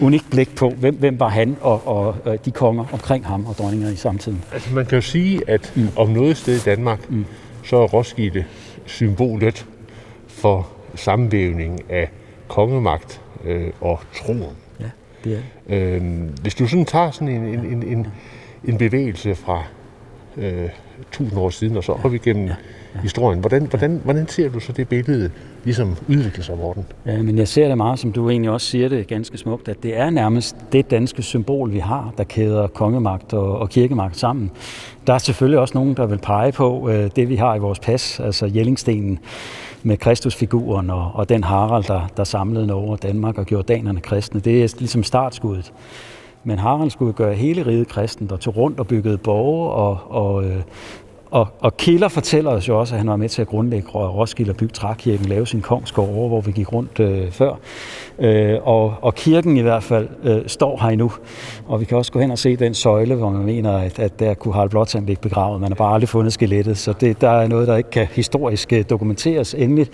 [0.00, 3.54] unikt blik på, hvem, hvem var han og, og, og de konger omkring ham og
[3.54, 4.44] dronninger i samtiden.
[4.52, 5.88] Altså man kan jo sige, at mm.
[5.96, 7.24] om noget sted i Danmark, mm.
[7.64, 8.44] så er Roskilde
[8.86, 9.66] symbolet
[10.26, 12.10] for sammenvævning af
[12.48, 14.56] kongemagt øh, og troen.
[14.80, 14.90] Ja,
[15.24, 18.06] det er øhm, Hvis du sådan tager sådan en, en, en, en,
[18.64, 19.64] en bevægelse fra
[20.36, 20.68] øh,
[21.12, 22.54] tusind år siden og så op igennem ja
[23.02, 23.40] historien.
[23.40, 25.30] Hvordan, hvordan, hvordan ser du så det billede
[25.64, 26.84] ligesom udvikle sig, Morten?
[27.06, 29.82] Ja, men jeg ser det meget, som du egentlig også siger det ganske smukt, at
[29.82, 34.50] det er nærmest det danske symbol, vi har, der kæder kongemagt og, og kirkemagt sammen.
[35.06, 37.78] Der er selvfølgelig også nogen, der vil pege på øh, det, vi har i vores
[37.78, 39.18] pas, altså Jellingstenen
[39.82, 44.00] med Kristusfiguren og, og den Harald, der, der samlede Norge og Danmark og gjorde danerne
[44.00, 44.40] kristne.
[44.40, 45.72] Det er ligesom startskuddet.
[46.44, 50.44] Men Harald skulle gøre hele riget kristent og tog rundt og byggede borge og, og
[50.44, 50.62] øh,
[51.30, 54.50] og, og Kilder fortæller os jo også, at han var med til at grundlægge Roskilde
[54.50, 57.54] og bygge Trækirken, lave sin kongsgård over, hvor vi gik rundt øh, før.
[58.18, 61.12] Øh, og, og kirken i hvert fald øh, står her endnu.
[61.66, 64.20] Og vi kan også gå hen og se den søjle, hvor man mener, at, at
[64.20, 65.60] der kunne Harald Blåtand ligge begravet.
[65.60, 68.72] Man har bare aldrig fundet skelettet, så det, der er noget, der ikke kan historisk
[68.72, 69.90] øh, dokumenteres endeligt.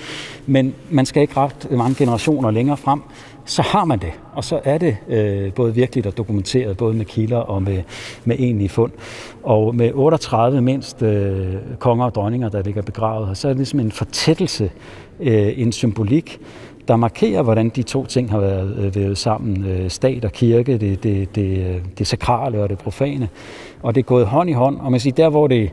[0.46, 3.02] Men man skal ikke ret mange generationer længere frem,
[3.46, 4.12] så har man det.
[4.32, 7.82] Og så er det øh, både virkelig og dokumenteret, både med kilder og med,
[8.24, 8.92] med egentlige fund.
[9.42, 13.80] Og med 38 mindst øh, konger og dronninger, der ligger begravet, så er det ligesom
[13.80, 14.70] en fortættelse,
[15.20, 16.40] øh, en symbolik,
[16.88, 19.64] der markerer, hvordan de to ting har været øh, vævet sammen.
[19.64, 23.28] Øh, stat og kirke, det, det, det, øh, det sakrale og det profane.
[23.82, 24.80] Og det er gået hånd i hånd.
[24.80, 25.70] Og man siger, der hvor det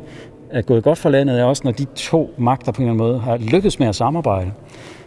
[0.51, 3.07] er gået godt for landet, er også, når de to magter på en eller anden
[3.07, 4.51] måde har lykkedes med at samarbejde.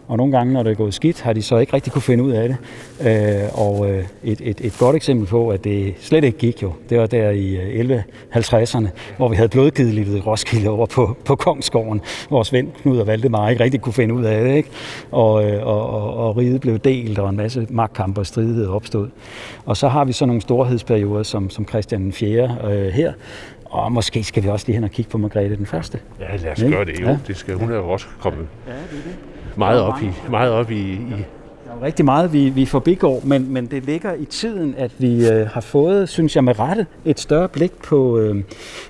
[0.08, 2.24] Og nogle gange, når det er gået skidt, har de så ikke rigtig kunne finde
[2.24, 2.56] ud af det.
[3.06, 6.72] Øh, og øh, et, et, et godt eksempel på, at det slet ikke gik jo,
[6.90, 11.36] det var der i 1150'erne, øh, hvor vi havde blodgivet i Roskilde over på, på
[11.36, 12.00] Kongsgården.
[12.30, 14.56] Vores ven Knud og Valdemar ikke rigtig kunne finde ud af det.
[14.56, 14.68] Ikke?
[15.10, 19.08] Og, og, og, og riget blev delt, og en masse magtkampe og stridighed opstod.
[19.64, 22.56] Og så har vi så nogle storhedsperioder, som, som Christian den 4.
[22.70, 23.12] Øh, her,
[23.64, 25.98] og måske skal vi også lige hen og kigge på Margrethe den første.
[26.20, 27.06] Ja, lad os gøre det jo.
[27.06, 27.18] Ja.
[27.26, 28.46] Det skal hun er også kommet.
[28.66, 30.10] Ja, det er det meget op i.
[30.30, 31.24] Meget op i, i
[31.66, 35.28] der er rigtig meget, vi, vi forbigår, men, men det ligger i tiden, at vi
[35.28, 38.42] øh, har fået, synes jeg med rette, et større blik på, øh,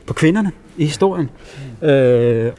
[0.06, 1.30] på kvinderne i historien.
[1.80, 1.86] Mm.
[1.88, 2.52] Øh,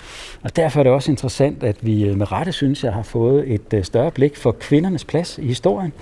[0.44, 3.54] og derfor er det også interessant, at vi øh, med rette, synes jeg, har fået
[3.54, 5.94] et øh, større blik for kvindernes plads i historien.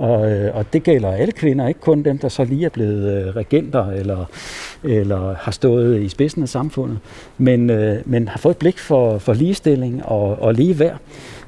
[0.00, 3.26] Og, øh, og det gælder alle kvinder, ikke kun dem, der så lige er blevet
[3.26, 4.24] øh, regenter eller,
[4.84, 6.98] eller har stået i spidsen af samfundet,
[7.38, 10.98] men, øh, men har fået et blik for, for ligestilling og, og lige værd.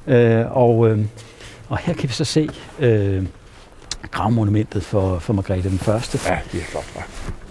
[0.06, 0.98] Øh, og, øh,
[1.68, 2.48] og her kan vi så se
[2.80, 3.22] øh,
[4.10, 6.18] gravmonumentet for, for Margrethe den Første.
[6.28, 6.92] Ja, det er flot.
[6.96, 7.00] Ja.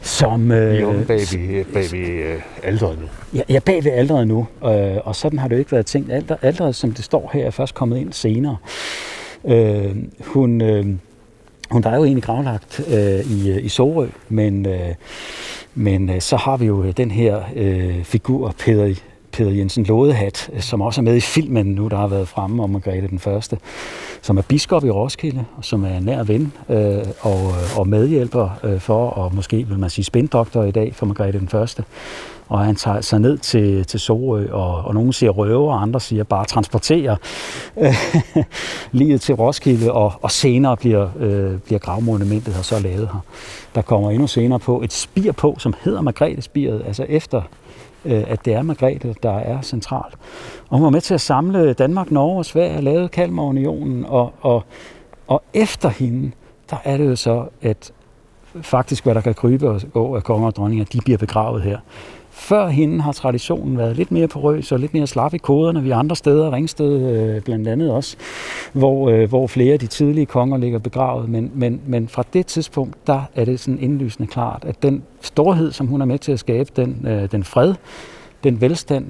[0.02, 3.06] Som, øh, er bag ved, bag ved øh, alderet nu.
[3.34, 4.47] Ja, ja, bag ved alderet nu.
[4.66, 6.12] Øh, og sådan har det jo ikke været tænkt.
[6.12, 8.58] Alder, alderet, som det står her, er først kommet ind senere.
[9.46, 10.86] Øh, hun, øh,
[11.72, 14.96] hun var jo egentlig gravlagt øh, i, øh, i Sorø, men, øh,
[15.76, 18.96] men øh, så har vi jo øh, den her øh, figur, Peder
[19.32, 22.64] Peter Jensen Lodehat, øh, som også er med i filmen nu, der har været fremme
[22.64, 23.58] om Margrethe den Første,
[24.22, 28.80] som er biskop i Roskilde, og som er nær ven øh, og, og medhjælper øh,
[28.80, 31.84] for, og måske vil man sige spindoktor i dag for Margrethe den Første.
[32.52, 35.99] Og han tager sig ned til, til Sorø, og, og nogen siger røver, og andre
[35.99, 37.16] siger bare transporterer
[37.78, 37.95] øh,
[38.91, 43.20] livet til Roskilde, og, og senere bliver, øh, bliver gravmonumentet her så lavet her.
[43.76, 47.41] Der kommer endnu senere på et spir på, som hedder Margrethe spiret, altså efter
[48.06, 50.16] Øh, at det er Margrethe, der er centralt.
[50.70, 54.64] Og hun var med til at samle Danmark, Norge og Sverige, lavede Kalmarunionen, og, og,
[55.28, 56.32] og efter hende,
[56.70, 57.91] der er det jo så, at
[58.62, 61.78] faktisk, hvad der kan krybe og gå af konger og dronninger, de bliver begravet her.
[62.42, 65.84] Før hende har traditionen været lidt mere porøs og lidt mere slap i koderne.
[65.84, 68.18] Vi andre steder, Ringsted øh, blandt andet også,
[68.74, 71.30] hvor, øh, hvor flere af de tidlige konger ligger begravet.
[71.30, 75.72] Men, men, men fra det tidspunkt, der er det sådan indlysende klart, at den storhed,
[75.72, 77.74] som hun er med til at skabe, den, øh, den fred,
[78.44, 79.06] den velstand,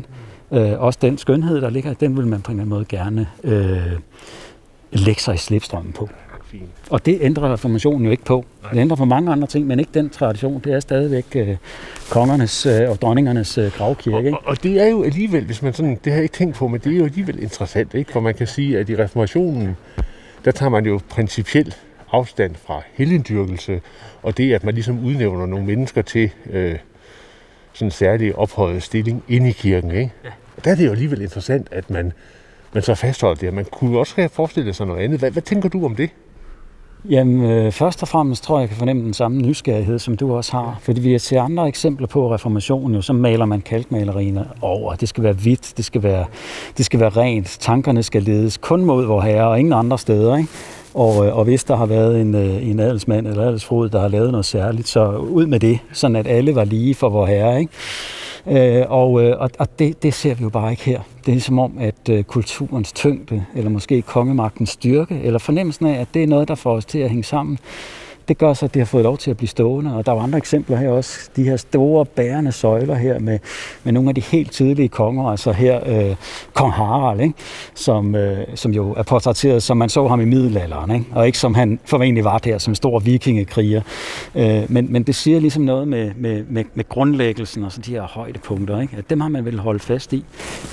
[0.52, 3.28] øh, også den skønhed, der ligger, den vil man på en eller anden måde gerne
[3.44, 4.00] øh,
[4.92, 6.10] lægge sig i slipstrømmen på.
[6.52, 6.70] Fint.
[6.90, 8.46] Og det ændrer reformationen jo ikke på.
[8.72, 10.62] Det ændrer for mange andre ting, men ikke den tradition.
[10.64, 11.58] Det er stadigvæk øh,
[12.10, 14.18] kongernes øh, og dronningernes øh, gravkirke.
[14.18, 14.38] Ikke?
[14.38, 16.68] Og, og det er jo alligevel, hvis man sådan, det har jeg ikke tænkt på,
[16.68, 18.12] men det er jo alligevel interessant, ikke?
[18.12, 19.78] for man kan sige, at i reformationen,
[20.46, 21.82] der tager man jo principielt
[22.12, 23.82] afstand fra helgendyrkelse,
[24.24, 26.76] og det, at man ligesom udnævner nogle mennesker til øh,
[27.74, 29.92] sådan en særlig ophøjet stilling inde i kirken.
[29.92, 30.12] Ikke?
[30.24, 30.30] Ja.
[30.58, 32.14] Og der er det jo alligevel interessant, at man,
[32.74, 33.54] man så fastholder det.
[33.54, 35.20] Man kunne også have forestillet sig noget andet.
[35.20, 36.10] Hvad, hvad tænker du om det?
[37.10, 40.36] Jamen, øh, først og fremmest tror jeg, jeg kan fornemme den samme nysgerrighed, som du
[40.36, 40.80] også har.
[40.82, 44.96] Fordi vi ser andre eksempler på reformationen, jo, så maler man kalkmalerierne over.
[44.96, 46.26] Det skal være hvidt, det skal være,
[46.78, 50.38] det skal være rent, tankerne skal ledes kun mod vor herre og ingen andre steder.
[50.38, 50.50] Ikke?
[50.94, 54.08] Og, øh, og hvis der har været en, øh, en adelsmand eller adelsfrod, der har
[54.08, 57.60] lavet noget særligt, så ud med det, sådan at alle var lige for vor herre.
[57.60, 57.72] Ikke?
[58.48, 61.02] Øh, og øh, og det, det ser vi jo bare ikke her.
[61.26, 66.02] Det er som om, at øh, kulturens tyngde, eller måske kongemagtens styrke, eller fornemmelsen af,
[66.02, 67.60] at det er noget, der får os til at hænge sammen,
[68.32, 69.96] det gør så, at det har fået lov til at blive stående.
[69.96, 71.30] Og der er andre eksempler her også.
[71.36, 73.40] De her store bærende søjler her med,
[73.84, 75.24] med nogle af de helt tidlige konger.
[75.24, 76.16] Altså her øh,
[76.54, 77.34] kong Harald, ikke?
[77.74, 80.92] Som, øh, som jo er portrætteret, som man så ham i middelalderen.
[80.92, 81.06] Ikke?
[81.12, 83.82] Og ikke som han formentlig var der som stor vikingekriger.
[84.36, 87.92] Øh, men, men det siger ligesom noget med, med, med, med grundlæggelsen og så de
[87.92, 88.82] her højdepunkter.
[88.82, 88.98] Ikke?
[88.98, 90.26] At dem har man vel holdt fast i.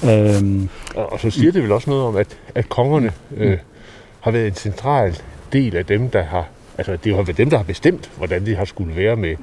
[0.04, 3.58] Øh, og, og så siger det vel også noget om, at, at kongerne øh,
[4.20, 5.18] har været en central
[5.52, 6.48] del af dem, der har
[6.78, 9.36] Altså, det har været dem, der har bestemt, hvordan det har skulle være med,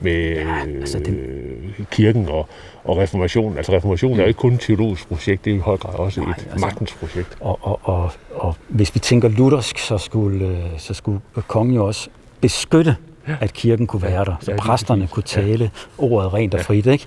[0.00, 1.08] med ja, altså det...
[1.08, 2.48] øh, kirken og,
[2.84, 3.56] og reformationen.
[3.56, 4.20] Altså reformationen mm.
[4.20, 6.46] er jo ikke kun et teologisk projekt, det er i høj grad også Nej, et
[6.50, 7.36] altså, magtens projekt.
[7.40, 11.86] Og, og, og, og hvis vi tænker luthersk, så skulle, øh, så skulle kongen jo
[11.86, 12.08] også
[12.40, 12.96] beskytte,
[13.28, 13.36] ja.
[13.40, 16.04] at kirken kunne være der, så ja, præsterne kunne tale ja.
[16.04, 16.86] ordet rent og frit.
[16.86, 17.06] Ikke?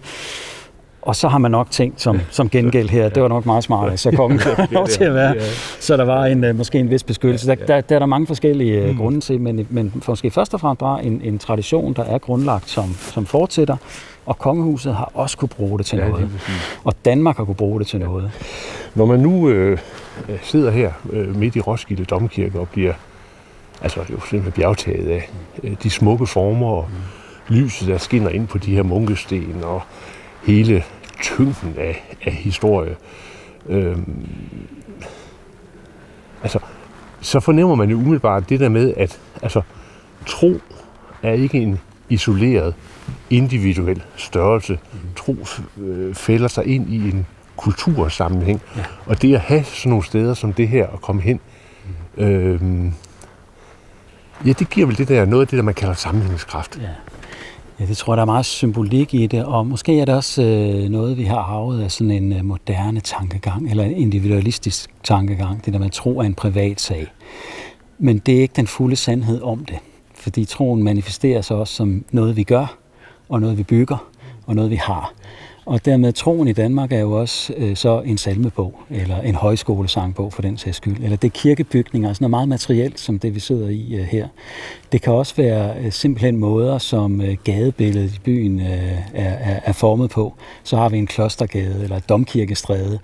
[1.01, 3.99] Og så har man nok tænkt som, som gengæld her, det var nok meget smart,
[3.99, 5.35] så kongen får lov til at være.
[5.79, 7.47] Så der var en, øh, måske en vis beskyttelse.
[7.47, 8.97] Der, der, der er der mange forskellige øh, mm.
[8.97, 12.69] grunde til, men, men måske først og fremmest bare en, en tradition, der er grundlagt,
[12.69, 13.77] som, som fortsætter,
[14.25, 16.29] og kongehuset har også kunne bruge det til ja, noget.
[16.83, 18.05] Og Danmark har kunne bruge det til ja.
[18.05, 18.31] noget.
[18.95, 19.79] Når man nu øh,
[20.41, 22.93] sidder her øh, midt i Roskilde Domkirke og bliver
[23.81, 25.29] altså jo simpelthen bjergtaget af
[25.63, 27.55] øh, de smukke former og mm.
[27.55, 29.81] lyset, der skinner ind på de her munkesten og
[30.43, 30.83] hele
[31.21, 32.95] tyngden af, af historie.
[33.69, 34.27] Øhm,
[36.43, 36.59] altså,
[37.21, 39.61] så fornemmer man jo umiddelbart det der med, at altså,
[40.25, 40.59] tro
[41.23, 41.79] er ikke en
[42.09, 42.73] isoleret,
[43.29, 44.79] individuel størrelse.
[45.15, 45.37] Tro
[45.81, 47.27] øh, fælder sig ind i en
[47.57, 48.61] kultursammenhæng.
[48.77, 48.83] Ja.
[49.05, 51.39] Og det at have sådan nogle steder som det her, og komme hen,
[52.17, 52.61] øh,
[54.45, 56.79] ja, det giver vel det der, noget af det, der man kalder sammenhængskraft.
[56.81, 56.87] Ja.
[57.81, 60.43] Ja, det tror jeg, der er meget symbolik i det, og måske er det også
[60.43, 65.65] øh, noget, vi har arvet af sådan en øh, moderne tankegang, eller en individualistisk tankegang,
[65.65, 67.07] det der man tror er en privat sag.
[67.99, 69.77] Men det er ikke den fulde sandhed om det,
[70.15, 72.77] fordi troen manifesterer sig også som noget, vi gør,
[73.29, 74.07] og noget, vi bygger,
[74.45, 75.13] og noget, vi har.
[75.65, 80.33] Og dermed troen i Danmark er jo også øh, så en salmebog, eller en højskolesangbog
[80.33, 81.03] for den sags skyld.
[81.03, 84.27] Eller det er kirkebygninger, altså noget meget materielt, som det vi sidder i øh, her.
[84.91, 88.67] Det kan også være øh, simpelthen måder, som øh, gadebilledet i byen øh,
[89.13, 90.33] er, er, er formet på.
[90.63, 92.99] Så har vi en klostergade eller et domkirkestræde,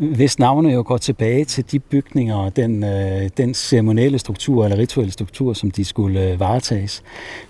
[0.00, 4.78] hvis navne jo går tilbage til de bygninger og den, øh, den ceremonielle struktur eller
[4.78, 7.02] rituelle struktur, som de skulle øh, varetages.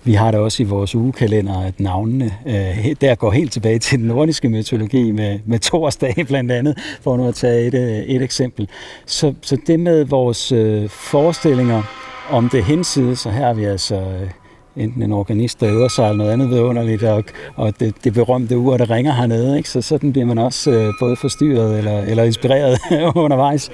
[0.05, 3.99] Vi har det også i vores ugekalender, at navnene øh, der går helt tilbage til
[3.99, 8.23] den nordiske mytologi med, med torsdag blandt andet, for nu at tage et, øh, et
[8.23, 8.69] eksempel.
[9.07, 11.83] Så, så det med vores øh, forestillinger
[12.31, 13.95] om det hensides, så her har vi altså...
[13.95, 14.31] Øh,
[14.79, 17.25] Enten en organist, der øver sig, eller noget andet vidunderligt, og,
[17.57, 19.69] og det, det berømte ur, der ringer hernede, ikke?
[19.69, 22.79] så sådan bliver man også øh, både forstyrret eller, eller inspireret
[23.25, 23.71] undervejs.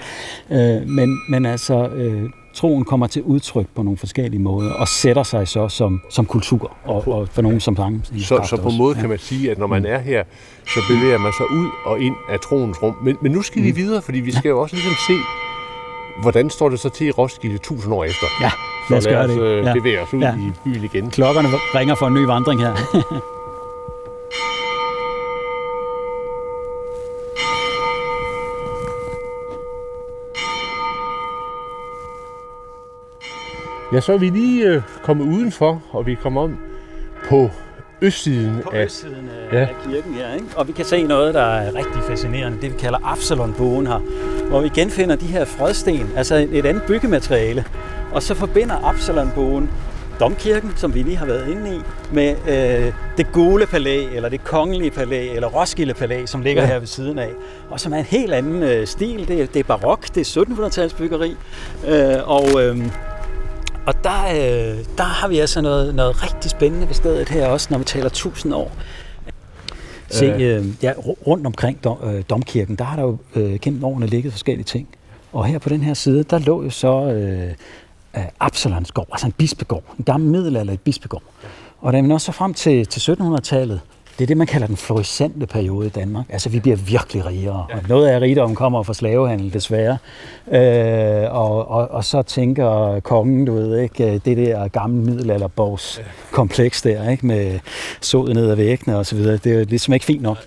[0.50, 5.22] Øh, men, men altså, øh, troen kommer til udtryk på nogle forskellige måder, og sætter
[5.22, 8.06] sig så som, som kultur, og, og for nogen som sang.
[8.18, 9.00] Så, så på en måde ja.
[9.00, 10.24] kan man sige, at når man er her,
[10.66, 12.96] så bevæger man sig ud og ind af troens rum.
[13.02, 13.76] Men, men nu skal vi mm.
[13.76, 15.14] videre, fordi vi skal jo også ligesom se,
[16.20, 18.26] hvordan står det så til i Roskilde 1000 år efter.
[18.40, 18.50] Ja.
[18.90, 19.40] Lad os gøre det.
[19.42, 19.72] Øh, ja.
[19.72, 20.34] bevæge os ud ja.
[20.34, 21.10] i byen igen.
[21.10, 22.74] Klokkerne ringer for en ny vandring her.
[33.92, 36.58] ja, så er vi lige øh, kommet udenfor, og vi kommer om
[37.28, 37.50] på
[38.02, 38.84] østsiden på af...
[38.84, 39.60] østsiden af, ja.
[39.60, 40.34] af kirken her.
[40.34, 40.46] Ikke?
[40.56, 43.98] Og vi kan se noget, der er rigtig fascinerende, det vi kalder Absalon-buen her,
[44.48, 47.64] hvor vi genfinder de her frødsten, altså et andet byggemateriale,
[48.12, 49.70] og så forbinder Absalon-buen
[50.20, 51.80] domkirken, som vi lige har været inde i,
[52.12, 56.68] med øh, det gule palæ, eller det kongelige palæ, eller Roskilde palæ, som ligger ja.
[56.68, 57.30] her ved siden af,
[57.70, 59.28] og som er en helt anden øh, stil.
[59.28, 61.36] Det er, det er barok, det er 1700-tals byggeri,
[61.88, 62.62] øh, og...
[62.62, 62.78] Øh,
[63.86, 67.68] og der, øh, der har vi altså noget, noget rigtig spændende ved stedet her også,
[67.70, 68.72] når vi taler 1000 år.
[70.08, 70.92] Se, øh, ja,
[71.26, 74.88] rundt omkring dom, øh, domkirken, der har der jo øh, gennem årene ligget forskellige ting.
[75.32, 77.52] Og her på den her side, der lå jo så øh,
[78.40, 81.22] Absalons gård, altså en bispegård, en gammel middelalderlig bispegård.
[81.80, 83.80] Og da vi når så frem til, til 1700-tallet,
[84.18, 86.24] det er det, man kalder den florissante periode i Danmark.
[86.28, 87.66] Altså, vi bliver virkelig rigere.
[87.72, 89.98] Og noget af rigdommen kommer fra slavehandel, desværre.
[90.52, 96.82] Øh, og, og, og så tænker kongen, du ved ikke, det der gamle middelalderborgs kompleks
[96.82, 97.58] der, ikke, med
[98.00, 99.36] sådet ned ad væggene og så videre.
[99.36, 100.38] Det er ligesom ikke fint nok.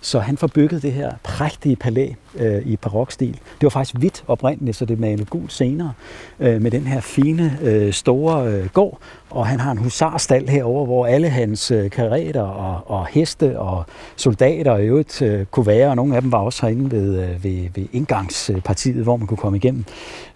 [0.00, 3.32] Så han får bygget det her prægtige palæ øh, i barokstil.
[3.32, 5.92] Det var faktisk hvidt oprindeligt, så det malede gult senere,
[6.40, 8.98] øh, med den her fine, øh, store øh, gård.
[9.30, 13.84] Og han har en husarstal herover, hvor alle hans øh, kareter og, og heste og
[14.16, 17.44] soldater i øvrigt øh, kunne være, og nogle af dem var også herinde ved, øh,
[17.44, 19.84] ved, ved indgangspartiet, hvor man kunne komme igennem.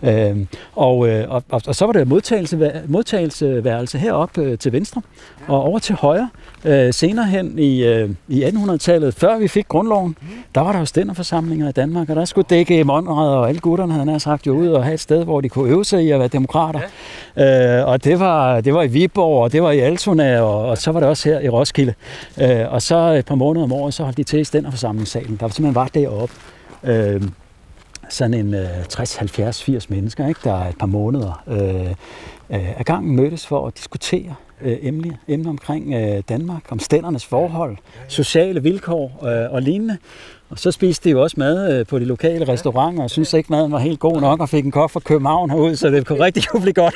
[0.02, 0.36] Øh,
[0.74, 5.02] og, øh, og, og, og så var der modtagelse, modtagelseværelse heroppe øh, til venstre,
[5.46, 6.30] og over til højre.
[6.64, 10.16] Øh, senere hen i, øh, i 1800-tallet, før vi fik grundloven,
[10.54, 13.60] der var der jo stænderforsamlinger i Danmark, Danmark, og der skulle dække Monrad og alle
[13.60, 16.04] gutterne, havde han sagt, jo ud og have et sted, hvor de kunne øve sig
[16.04, 16.80] i at være demokrater.
[17.36, 17.78] Ja.
[17.80, 20.78] Øh, og det var, det var i Viborg, og det var i Altona, og, og
[20.78, 21.94] så var det også her i Roskilde.
[22.40, 25.48] Øh, og så et par måneder om året, så holdt de til i stænderforsamlingssalen, der
[25.48, 26.34] simpelthen var deroppe.
[26.84, 27.22] Øh,
[28.08, 30.40] sådan en øh, 60, 70, 80 mennesker, ikke?
[30.44, 31.90] der et par måneder øh,
[32.50, 37.26] øh, af gangen mødtes for at diskutere øh, emner, emner omkring øh, Danmark, om stændernes
[37.26, 37.76] forhold,
[38.08, 39.98] sociale vilkår øh, og lignende.
[40.50, 43.52] Og så spiste de jo også mad øh, på de lokale restauranter, og synes ikke,
[43.52, 46.24] maden var helt god nok, og fik en kok fra København herud, så det kunne
[46.24, 46.94] rigtig kunne blive godt.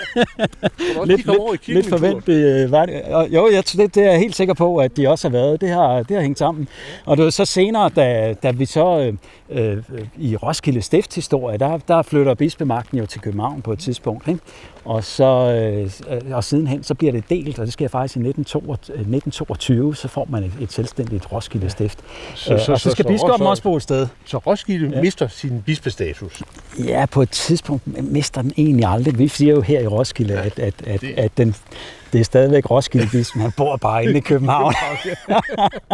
[1.08, 3.02] lidt, lidt, lidt forventet øh, var det.
[3.02, 5.60] Og, jo, jeg, det, det er jeg helt sikker på, at de også har været.
[5.60, 6.68] Det har, det har hængt sammen.
[7.04, 9.14] Og det var så senere, da, da vi så
[9.50, 9.82] øh, øh,
[10.18, 14.28] i Roskilde Stiftshistorie, der, der flytter bispemagten jo til København på et tidspunkt.
[14.28, 14.40] Ikke?
[14.84, 19.96] Og, så, øh, og sidenhen så bliver det delt, og det sker faktisk i 1922,
[19.96, 21.98] så får man et, et selvstændigt Roskilde Stift.
[22.34, 24.06] Så, så, og så skal biskoppen også bo et sted.
[24.24, 25.00] Så Roskilde ja.
[25.00, 26.42] mister sin bispestatus?
[26.78, 29.18] Ja, på et tidspunkt mister den egentlig aldrig.
[29.18, 31.54] Vi siger jo her i Roskilde, ja, at, at, at, at den,
[32.12, 34.74] det er stadigvæk Roskilde han bor bare inde i København.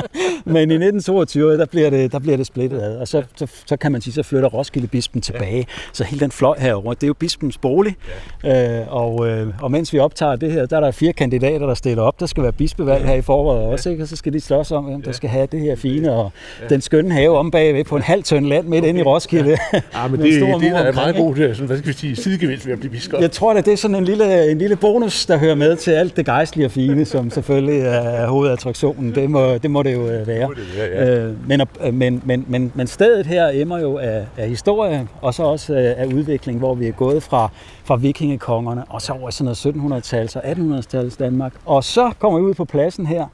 [0.44, 3.76] Men i 1922, der bliver det, der bliver det splittet ad, og så, så, så
[3.76, 5.56] kan man sige, så flytter Roskilde Bispen tilbage.
[5.56, 5.64] Ja.
[5.92, 7.96] Så hele den fløj herover, det er jo bispens bolig,
[8.44, 8.80] ja.
[8.80, 11.74] øh, og, øh, og mens vi optager det her, der er der fire kandidater, der
[11.74, 12.20] stiller op.
[12.20, 13.08] Der skal være bispevalg ja.
[13.08, 14.02] her i foråret også, ikke?
[14.02, 16.66] og så skal de slås om, hvem der skal have det her fine, og ja.
[16.66, 18.88] den skønne have om bagved på en halv tønd land midt okay.
[18.88, 19.58] inde i Roskilde.
[19.72, 22.66] Ja, ja men det, det, det er meget god, sådan, hvad skal vi sige, sidegevinst
[22.66, 23.20] ved at blive biskop.
[23.20, 25.90] Jeg tror, at det er sådan en lille, en lille bonus, der hører med til
[26.06, 29.14] alt det gejstlige og fine, som selvfølgelig er hovedattraktionen.
[29.14, 30.48] Det må det, må det jo øh, være.
[30.96, 31.60] Øh, men,
[31.92, 36.06] men, men, men, men stedet her emmer jo af, af historie, og så også af
[36.06, 37.50] udvikling, hvor vi er gået fra,
[37.84, 41.52] fra vikingekongerne, og så over sådan noget 1700-tals og 1800-tals Danmark.
[41.64, 43.26] Og så kommer vi ud på pladsen her,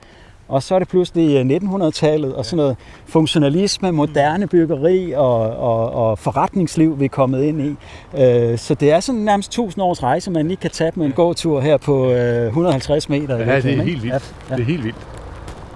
[0.53, 2.77] og så er det pludselig 1900-tallet øh, og sådan noget
[3.07, 7.77] funktionalisme, moderne byggeri og, og, og forretningsliv, vi er kommet ind i.
[8.23, 11.13] Øh, så det er sådan nærmest 1000 års rejse, man lige kan tage med en
[11.13, 13.37] gåtur her på 150 øh, meter.
[13.39, 14.35] Ja, det er helt vildt.
[14.51, 14.55] Ja.
[14.55, 14.99] Det er helt vildt.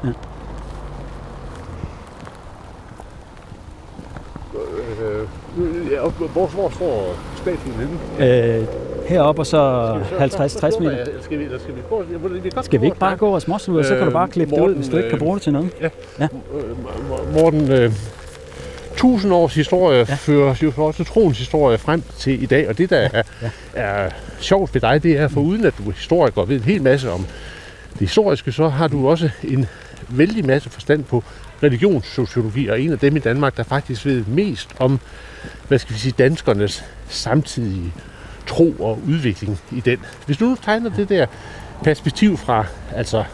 [0.04, 0.10] Ja.
[6.32, 8.58] hvor, hvor står statuen henne?
[8.58, 8.66] Øh,
[9.09, 11.07] heroppe og så 50-60 meter.
[11.22, 13.96] Skal vi, skal vi, gå, vi skal vi ikke bare gå og smås ud, så
[13.96, 15.70] kan du bare klippe det ud, hvis du ikke kan bruge det til noget?
[15.80, 15.88] Ja.
[16.20, 16.28] ja.
[17.32, 17.92] Morten, øh,
[18.96, 20.14] tusind års historie ja.
[20.14, 23.22] fører jo også troens historie frem til i dag, og det der ja.
[23.74, 26.57] er, er sjovt ved dig, det er, for uden at du er historiker og ved
[26.57, 27.26] en hel masse om
[27.92, 29.66] det historiske, så har du også en
[30.09, 31.24] vældig masse forstand på
[31.62, 35.00] religionssociologi, og en af dem i Danmark, der faktisk ved mest om,
[35.68, 37.92] hvad skal vi sige, danskernes samtidige
[38.47, 39.99] tro og udvikling i den.
[40.26, 41.26] Hvis du nu tegner det der
[41.84, 43.24] perspektiv fra altså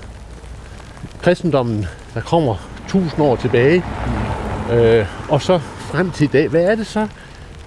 [1.22, 3.84] kristendommen, der kommer tusind år tilbage,
[4.72, 7.08] øh, og så frem til i dag, hvad er det så,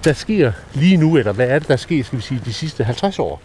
[0.04, 2.84] der sker lige nu, eller hvad er det, der sker, skal vi sige, de sidste
[2.84, 3.40] 50 år?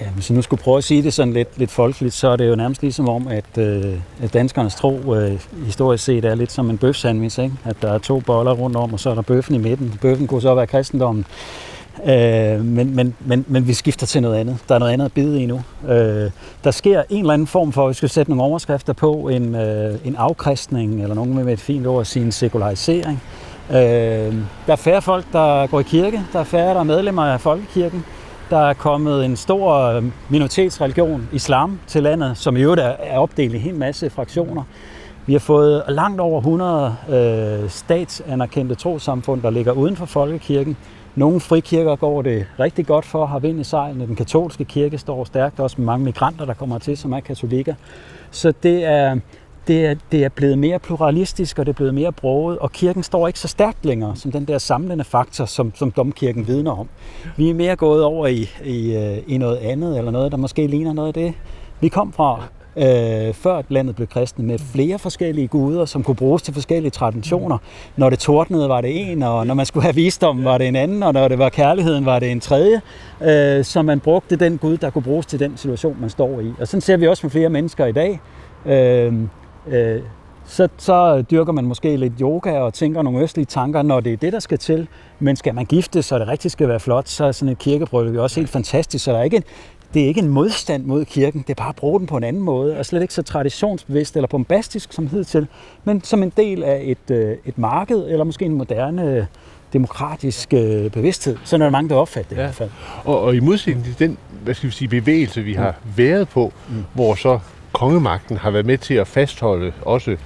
[0.00, 2.36] Ja, hvis jeg nu skulle prøve at sige det sådan lidt, lidt folkeligt, så er
[2.36, 6.52] det jo nærmest ligesom om, at, øh, at danskernes tro øh, historisk set er lidt
[6.52, 7.54] som en bøfsandwich, ikke?
[7.64, 9.98] At der er to boller rundt om, og så er der bøffen i midten.
[10.00, 11.26] Bøffen kunne så være kristendommen,
[12.04, 14.58] Øh, men, men, men, men vi skifter til noget andet.
[14.68, 15.62] Der er noget andet at bide i nu.
[15.88, 16.30] Øh,
[16.64, 19.54] der sker en eller anden form for, at vi skal sætte nogle overskrifter på, en,
[19.54, 23.22] øh, en afkristning, eller nogen med et fint ord at sige en sekularisering.
[23.70, 23.76] Øh,
[24.66, 26.22] der er færre folk, der går i kirke.
[26.32, 28.04] Der er færre, der er medlemmer af folkekirken.
[28.50, 33.56] Der er kommet en stor minoritetsreligion, islam, til landet, som i øvrigt er opdelt i
[33.56, 34.62] en hel masse fraktioner.
[35.26, 40.76] Vi har fået langt over 100 øh, statsanerkendte trosamfund, der ligger uden for folkekirken.
[41.16, 44.06] Nogle frikirker går det rigtig godt for, har vind i sejlene.
[44.06, 47.74] Den katolske kirke står stærkt, også med mange migranter, der kommer til, som er katolikker.
[48.30, 49.18] Så det er,
[49.68, 53.02] det er, det er blevet mere pluralistisk, og det er blevet mere broget, og kirken
[53.02, 56.88] står ikke så stærkt længere, som den der samlende faktor, som, som domkirken vidner om.
[57.36, 60.66] Vi er mere gået over i, i, øh, i noget andet, eller noget, der måske
[60.66, 61.34] ligner noget af det,
[61.80, 62.42] vi kom fra
[62.76, 67.58] øh, før landet blev kristne, med flere forskellige guder, som kunne bruges til forskellige traditioner.
[67.96, 70.76] Når det tordnede, var det en, og når man skulle have visdom, var det en
[70.76, 72.80] anden, og når det var kærligheden, var det en tredje.
[73.22, 76.52] Øh, så man brugte den gud, der kunne bruges til den situation, man står i.
[76.60, 78.20] Og sådan ser vi også med flere mennesker i dag.
[78.66, 79.14] Øh,
[79.68, 80.00] øh,
[80.48, 84.16] så, så dyrker man måske lidt yoga og tænker nogle østlige tanker, når det er
[84.16, 84.88] det, der skal til.
[85.18, 88.16] Men skal man gifte, så det rigtig skal være flot, så er sådan et kirkebryllup
[88.16, 89.04] også helt fantastisk.
[89.04, 89.42] Så der er ikke
[89.94, 92.24] det er ikke en modstand mod kirken, det er bare at bruge den på en
[92.24, 95.46] anden måde, og slet ikke så traditionsbevidst eller bombastisk som hidtil,
[95.84, 99.26] men som en del af et, øh, et marked, eller måske en moderne
[99.72, 101.36] demokratisk øh, bevidsthed.
[101.44, 102.42] Sådan er der mange, der opfatter det ja.
[102.42, 102.70] i hvert fald.
[103.04, 105.92] Og, og i modsætning til den hvad skal vi sige, bevægelse, vi har mm.
[105.96, 106.84] været på, mm.
[106.94, 107.38] hvor så
[107.72, 110.16] kongemagten har været med til at fastholde også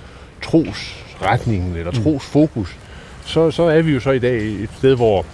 [0.43, 2.03] trosretningen eller mm.
[2.03, 2.77] trosfokus,
[3.25, 5.25] så, så er vi jo så i dag et sted, hvor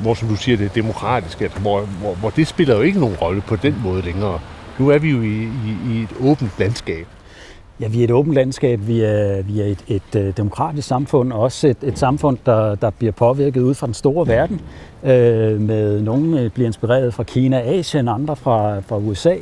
[0.00, 3.00] hvor som du siger, det er demokratisk, altså, hvor, hvor, hvor det spiller jo ikke
[3.00, 4.40] nogen rolle på den måde længere.
[4.78, 7.06] Nu er vi jo i, i, i et åbent landskab.
[7.80, 10.88] Ja, vi er et åbent landskab, vi er, vi er et, et, et øh, demokratisk
[10.88, 14.60] samfund, og også et, et samfund, der, der bliver påvirket ud fra den store verden.
[15.04, 19.34] Øh, med nogle øh, bliver inspireret fra Kina, Asien, andre fra, fra USA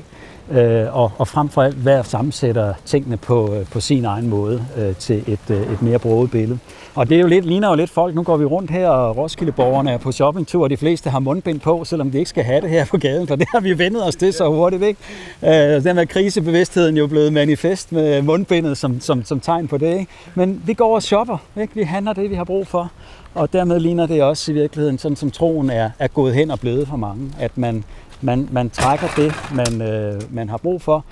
[0.51, 4.67] øh, og, og frem for alt hver sammensætter tingene på, øh, på sin egen måde
[4.77, 6.59] øh, til et, et mere broget billede.
[6.97, 8.15] Og det er jo lidt, ligner jo lidt folk.
[8.15, 11.61] Nu går vi rundt her, og Roskildeborgerne er på shoppingtur, og de fleste har mundbind
[11.61, 14.07] på, selvom de ikke skal have det her på gaden, for det har vi vendet
[14.07, 14.83] os til så hurtigt.
[14.83, 15.01] Ikke?
[15.43, 19.99] Øh, den her krisebevidstheden jo blevet manifest med mundbindet som, som, som tegn på det.
[19.99, 20.13] Ikke?
[20.35, 21.39] Men vi går og shopper.
[21.61, 21.75] Ikke?
[21.75, 22.91] Vi handler det, vi har brug for.
[23.35, 26.61] Og dermed ligner det også i virkeligheden, sådan som troen er, er gået hen og
[26.61, 27.85] blevet for mange, at man,
[28.21, 31.05] man, man trækker det, man, øh, man har brug for.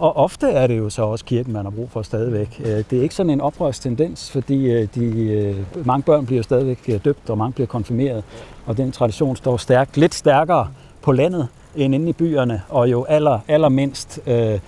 [0.00, 2.60] Og ofte er det jo så også kirken, man har brug for stadigvæk.
[2.64, 7.04] Øh, det er ikke sådan en oprørstendens, fordi øh, de, øh, mange børn bliver stadigvæk
[7.04, 8.24] døbt, og mange bliver konfirmeret.
[8.66, 10.68] Og den tradition står stærkt, lidt stærkere
[11.02, 14.58] på landet end inde i byerne, og jo aller, allermindst øh,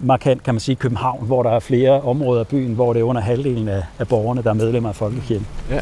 [0.00, 3.04] markant, kan man sige, København, hvor der er flere områder af byen, hvor det er
[3.04, 5.46] under halvdelen af, af borgerne, der er medlemmer af Folkekirken.
[5.70, 5.80] Ja.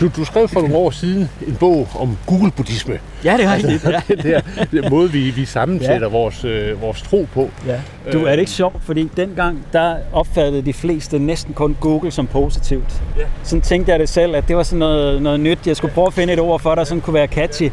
[0.00, 2.98] Du, du skrev for nogle år siden en bog om Google-buddhisme.
[3.24, 3.72] Ja, det er rigtigt.
[3.72, 4.00] Altså, ja.
[4.14, 6.12] det der, den måde, vi, vi sammensætter ja.
[6.12, 7.50] vores, øh, vores tro på.
[7.66, 7.80] Ja.
[8.12, 8.82] Du, er det ikke sjovt?
[8.82, 13.02] Fordi dengang, der opfattede de fleste næsten kun Google som positivt.
[13.18, 13.24] Ja.
[13.42, 15.58] Sådan tænkte jeg det selv, at det var sådan noget, noget nyt.
[15.66, 17.70] Jeg skulle prøve at finde et ord for, der sådan kunne være catchy.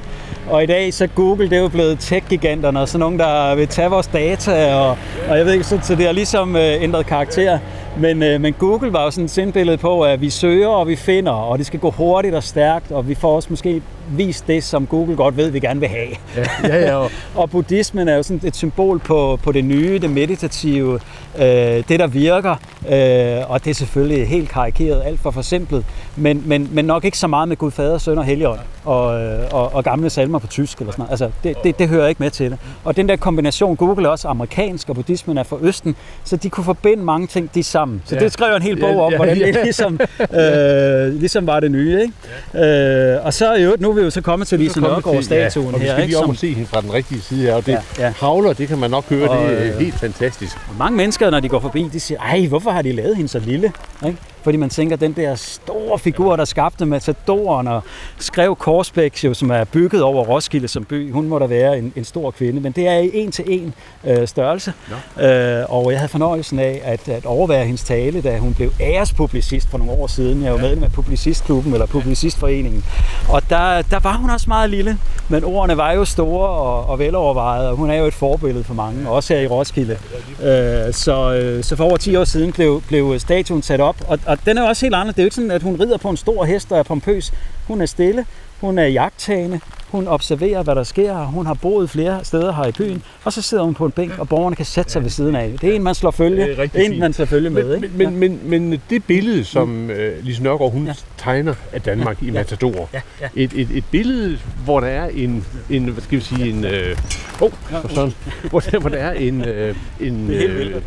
[0.50, 3.68] Og i dag, så Google, det er jo blevet tech-giganterne, og sådan nogen, der vil
[3.68, 4.98] tage vores data, og,
[5.30, 7.60] og jeg ved ikke, så, så det har ligesom øh, ændret karakter.
[8.00, 10.96] Men, øh, men Google var jo sådan et sindbillede på, at vi søger og vi
[10.96, 14.64] finder, og det skal gå hurtigt og stærkt, og vi får også måske vist det,
[14.64, 16.10] som Google godt ved, vi gerne vil have.
[16.36, 16.96] Ja, ja, ja.
[16.96, 21.00] og, og buddhismen er jo sådan et symbol på, på det nye, det meditative,
[21.38, 21.44] øh,
[21.90, 22.56] det der virker,
[22.90, 25.86] øh, og det er selvfølgelig helt karikeret, alt for forsimplet,
[26.16, 29.40] men, men, men nok ikke så meget med Gud Fader, Søn og Helligånd og, øh,
[29.52, 31.12] og, og gamle salmer på tysk eller sådan noget.
[31.12, 32.60] Altså, det, det, det hører ikke med til det.
[32.84, 36.50] Og den der kombination, Google er også amerikansk, og buddhismen er fra Østen, så de
[36.50, 38.02] kunne forbinde mange ting de sammen.
[38.06, 38.24] Så ja.
[38.24, 40.00] det skrev jeg en hel bog om, hvordan det ligesom,
[40.40, 42.02] øh, ligesom var det nye.
[42.02, 43.16] Ikke?
[43.16, 45.74] Øh, og så jo, nu er vi jo så kommet til Lise Nørgaard-statuen ja, her.
[45.74, 47.72] Og vi skal lige om at se hende fra den rigtige side her, og det
[47.72, 48.14] ja, ja.
[48.20, 50.58] havler, det kan man nok høre, og, det er øh, helt fantastisk.
[50.80, 53.40] Mange mennesker, når de går forbi, de siger, ej, hvorfor har de lavet hende så
[53.40, 53.72] lille?
[54.06, 54.18] Ikke?
[54.46, 57.82] Fordi man tænker, den der store figur, der skabte Matadoren og
[58.20, 61.94] skrev Korsbæk, jo, som er bygget over Roskilde som by, hun må da være en,
[61.96, 63.74] en stor kvinde, men det er i en til en
[64.04, 64.74] øh, størrelse.
[65.20, 65.60] Ja.
[65.62, 69.70] Øh, og jeg havde fornøjelsen af at, at overvære hendes tale, da hun blev ærespublicist
[69.70, 70.44] for nogle år siden.
[70.44, 72.86] Jeg var medlem af Publicistklubben eller Publicistforeningen.
[73.30, 74.98] Og der, der var hun også meget lille,
[75.30, 78.74] men ordene var jo store og, og velovervejede, og hun er jo et forbillede for
[78.74, 79.98] mange, også her i Roskilde.
[80.44, 84.20] Øh, så, øh, så for over 10 år siden blev, blev statuen sat op, og,
[84.26, 85.16] og den er også helt anderledes.
[85.16, 87.34] Det er jo ikke sådan, at hun rider på en stor hest og er pompøs.
[87.68, 88.26] Hun er stille,
[88.62, 89.60] hun er jagttagende,
[89.96, 91.26] hun observerer, hvad der sker.
[91.26, 94.20] Hun har boet flere steder her i byen, og så sidder hun på en bænk,
[94.20, 95.54] og borgerne kan sætte sig ved siden af.
[95.62, 96.48] Det er en, man slår følge.
[96.48, 97.00] Det er en, fint.
[97.00, 97.64] man slår følge med.
[97.64, 97.98] Men, ikke?
[97.98, 100.94] men, men, men, men det billede, som øh, Lise Nørgaard, hun ja.
[101.18, 102.28] tegner af Danmark ja.
[102.28, 103.28] i Matador, Ja, ja.
[103.36, 106.98] Et, et, et billede, hvor der er en, en hvad skal vi sige, en, øh,
[107.42, 108.14] oh, for sådan,
[108.50, 110.82] hvor, der, hvor der er en, øh, en øh,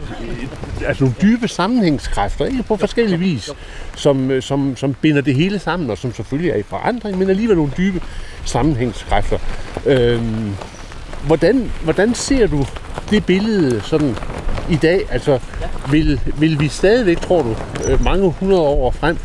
[0.87, 3.51] altså nogle dybe sammenhængskræfter, ikke på forskellige vis,
[3.97, 7.31] som, øh, som, som binder det hele sammen, og som selvfølgelig er i forandring, men
[7.31, 8.01] alligevel nogle dybe
[8.49, 9.39] sammenhængskræfter.
[9.87, 10.55] Øhm,
[11.27, 12.67] hvordan, hvordan ser du
[13.11, 14.17] det billede sådan
[14.71, 15.07] i dag?
[15.11, 15.39] Altså,
[15.91, 17.57] vil, vil vi stadigvæk, tror du,
[17.89, 19.19] øh, mange hundrede år frem,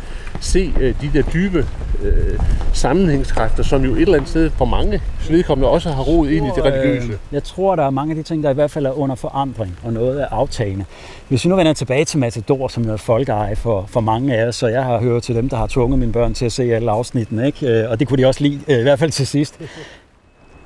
[0.44, 1.66] se øh, de der dybe
[2.02, 2.38] øh,
[2.72, 6.50] sammenhængskræfter, som jo et eller andet sted for mange vedkommende også har roet ind i
[6.56, 7.08] det religiøse?
[7.12, 9.14] Øh, Jeg tror, der er mange af de ting, der i hvert fald er under
[9.14, 10.84] forandring, og noget er aftagende.
[11.28, 14.46] Hvis vi nu vender tilbage til Matador, som jo er folkeeje for, for mange af
[14.46, 16.62] os, så jeg har hørt til dem, der har tvunget mine børn til at se
[16.74, 17.66] alle afsnittene, ikke?
[17.82, 19.60] Øh, og det kunne de også lide, øh, i hvert fald til sidst.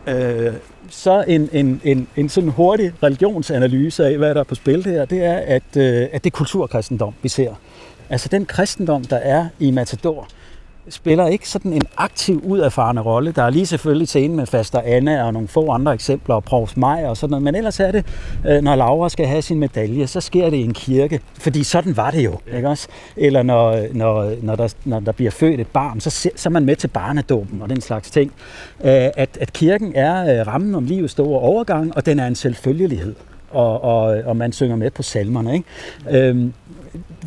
[0.07, 0.53] Øh,
[0.91, 5.05] så en, en, en, en sådan hurtig religionsanalyse af, hvad der er på spil her,
[5.05, 7.51] det er, at, øh, at det er kulturkristendom, vi ser.
[8.11, 10.29] Altså den kristendom, der er i Matador,
[10.91, 13.33] spiller ikke sådan en aktiv, uderfarende rolle.
[13.33, 16.77] Der er lige selvfølgelig scenen med Faster Anna og nogle få andre eksempler, og Provs
[16.77, 17.43] Maj og sådan noget.
[17.43, 18.05] Men ellers er det,
[18.49, 21.21] øh, når Laura skal have sin medalje, så sker det i en kirke.
[21.39, 22.89] Fordi sådan var det jo, ikke også?
[23.17, 26.65] Eller når, når, når, der, når der bliver født et barn, så, så er man
[26.65, 28.33] med til barnedåben og den slags ting.
[28.85, 32.35] Øh, At, at kirken er øh, rammen om livets store overgang, og den er en
[32.35, 33.15] selvfølgelighed.
[33.51, 35.55] Og, og, og man synger med på salmerne.
[35.55, 36.29] Ikke?
[36.29, 36.53] Øhm,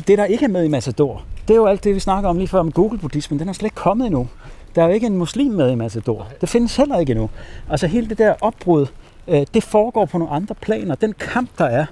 [0.06, 2.36] det, der ikke er med i Matador, det er jo alt det, vi snakker om
[2.36, 3.38] lige før om Google-buddhismen.
[3.38, 4.28] Den er slet ikke kommet endnu.
[4.74, 6.26] Der er jo ikke en muslim med i Matador.
[6.40, 7.30] Det findes heller ikke endnu.
[7.70, 8.86] Altså hele det der opbrud,
[9.28, 10.94] øh, det foregår på nogle andre planer.
[10.94, 11.86] Den kamp, der er,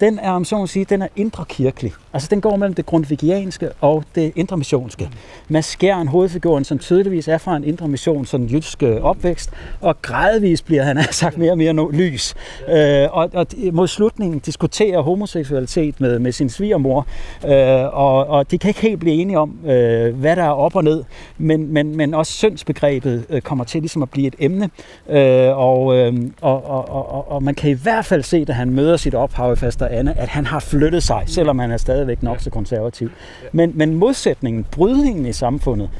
[0.00, 1.92] den er, om så må sige, den er indre kirkelig.
[2.12, 5.10] Altså den går mellem det grundvigianske og det indre missionske.
[5.48, 10.02] Mads Skjern, hovedfiguren, som tydeligvis er fra en indre mission, sådan jysk øh, opvækst, og
[10.02, 12.34] gradvist bliver han har sagt mere og mere no- lys.
[12.68, 17.06] Øh, og, og mod slutningen diskuterer homoseksualitet med, med sin svigermor,
[17.46, 17.52] øh,
[17.92, 20.84] og, og de kan ikke helt blive enige om, øh, hvad der er op og
[20.84, 21.04] ned,
[21.38, 24.70] men, men, men også syndsbegrebet øh, kommer til ligesom at blive et emne,
[25.08, 28.70] øh, og, øh, og, og, og, og man kan i hvert fald se, da han
[28.70, 32.22] møder sit ophav i Faster Anne, at han har flyttet sig, selvom han er stadigvæk
[32.22, 33.10] nok så konservativ.
[33.52, 35.90] Men, men modsætningen, brydningen i samfundet,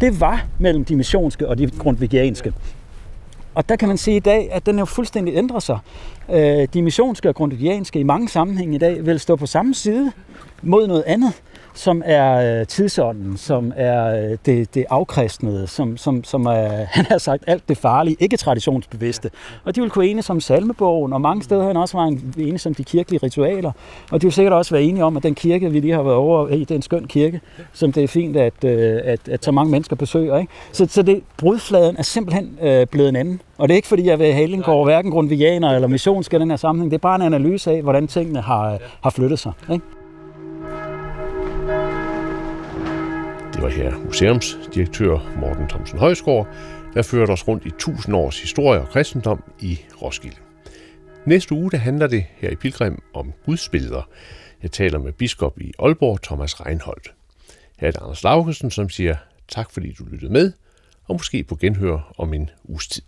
[0.00, 2.52] det var mellem de missionske og de grundvigianske.
[3.54, 5.78] Og der kan man sige i dag, at den jo fuldstændig ændrer sig.
[6.30, 10.12] Øh, De missionske og grundvigianske i mange sammenhænge i dag vil stå på samme side
[10.62, 11.32] mod noget andet,
[11.76, 16.86] som er øh, tidsånden, som er øh, det, det afkristnede, som, som, som er, øh,
[16.96, 19.30] han har sagt, alt det farlige, ikke traditionsbevidste.
[19.64, 22.66] Og de vil kunne enes om salmebogen, og mange steder har han også været enes
[22.66, 23.72] om de kirkelige ritualer.
[24.12, 26.16] Og de vil sikkert også være enige om, at den kirke, vi lige har været
[26.16, 27.40] over i, det er en skøn kirke,
[27.72, 30.38] som det er fint, at, øh, at, at så mange mennesker besøger.
[30.38, 30.52] Ikke?
[30.72, 33.40] Så, så det, brudfladen er simpelthen øh, blevet en anden.
[33.58, 36.50] Og det er ikke, fordi jeg vil hale går hverken grundvigianer eller missionsk i den
[36.50, 36.90] her sammenhæng.
[36.90, 39.52] Det er bare en analyse af, hvordan tingene har, øh, har flyttet sig.
[39.72, 39.84] Ikke?
[43.56, 46.48] Det var her museumsdirektør Morten Thomsen Højsgaard,
[46.94, 50.36] der førte os rundt i 1000 års historie og kristendom i Roskilde.
[51.26, 54.08] Næste uge der handler det her i Pilgrim om gudsbilleder.
[54.62, 57.12] Jeg taler med biskop i Aalborg, Thomas Reinholdt.
[57.78, 59.16] Her er det Anders Laugesen, som siger
[59.48, 60.52] tak fordi du lyttede med,
[61.08, 63.02] og måske på genhør om en uges tid.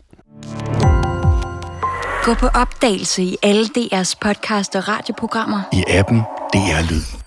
[2.22, 5.62] Gå på opdagelse i alle DR's podcast og radioprogrammer.
[5.72, 6.18] I appen
[6.52, 7.17] DR Lyd.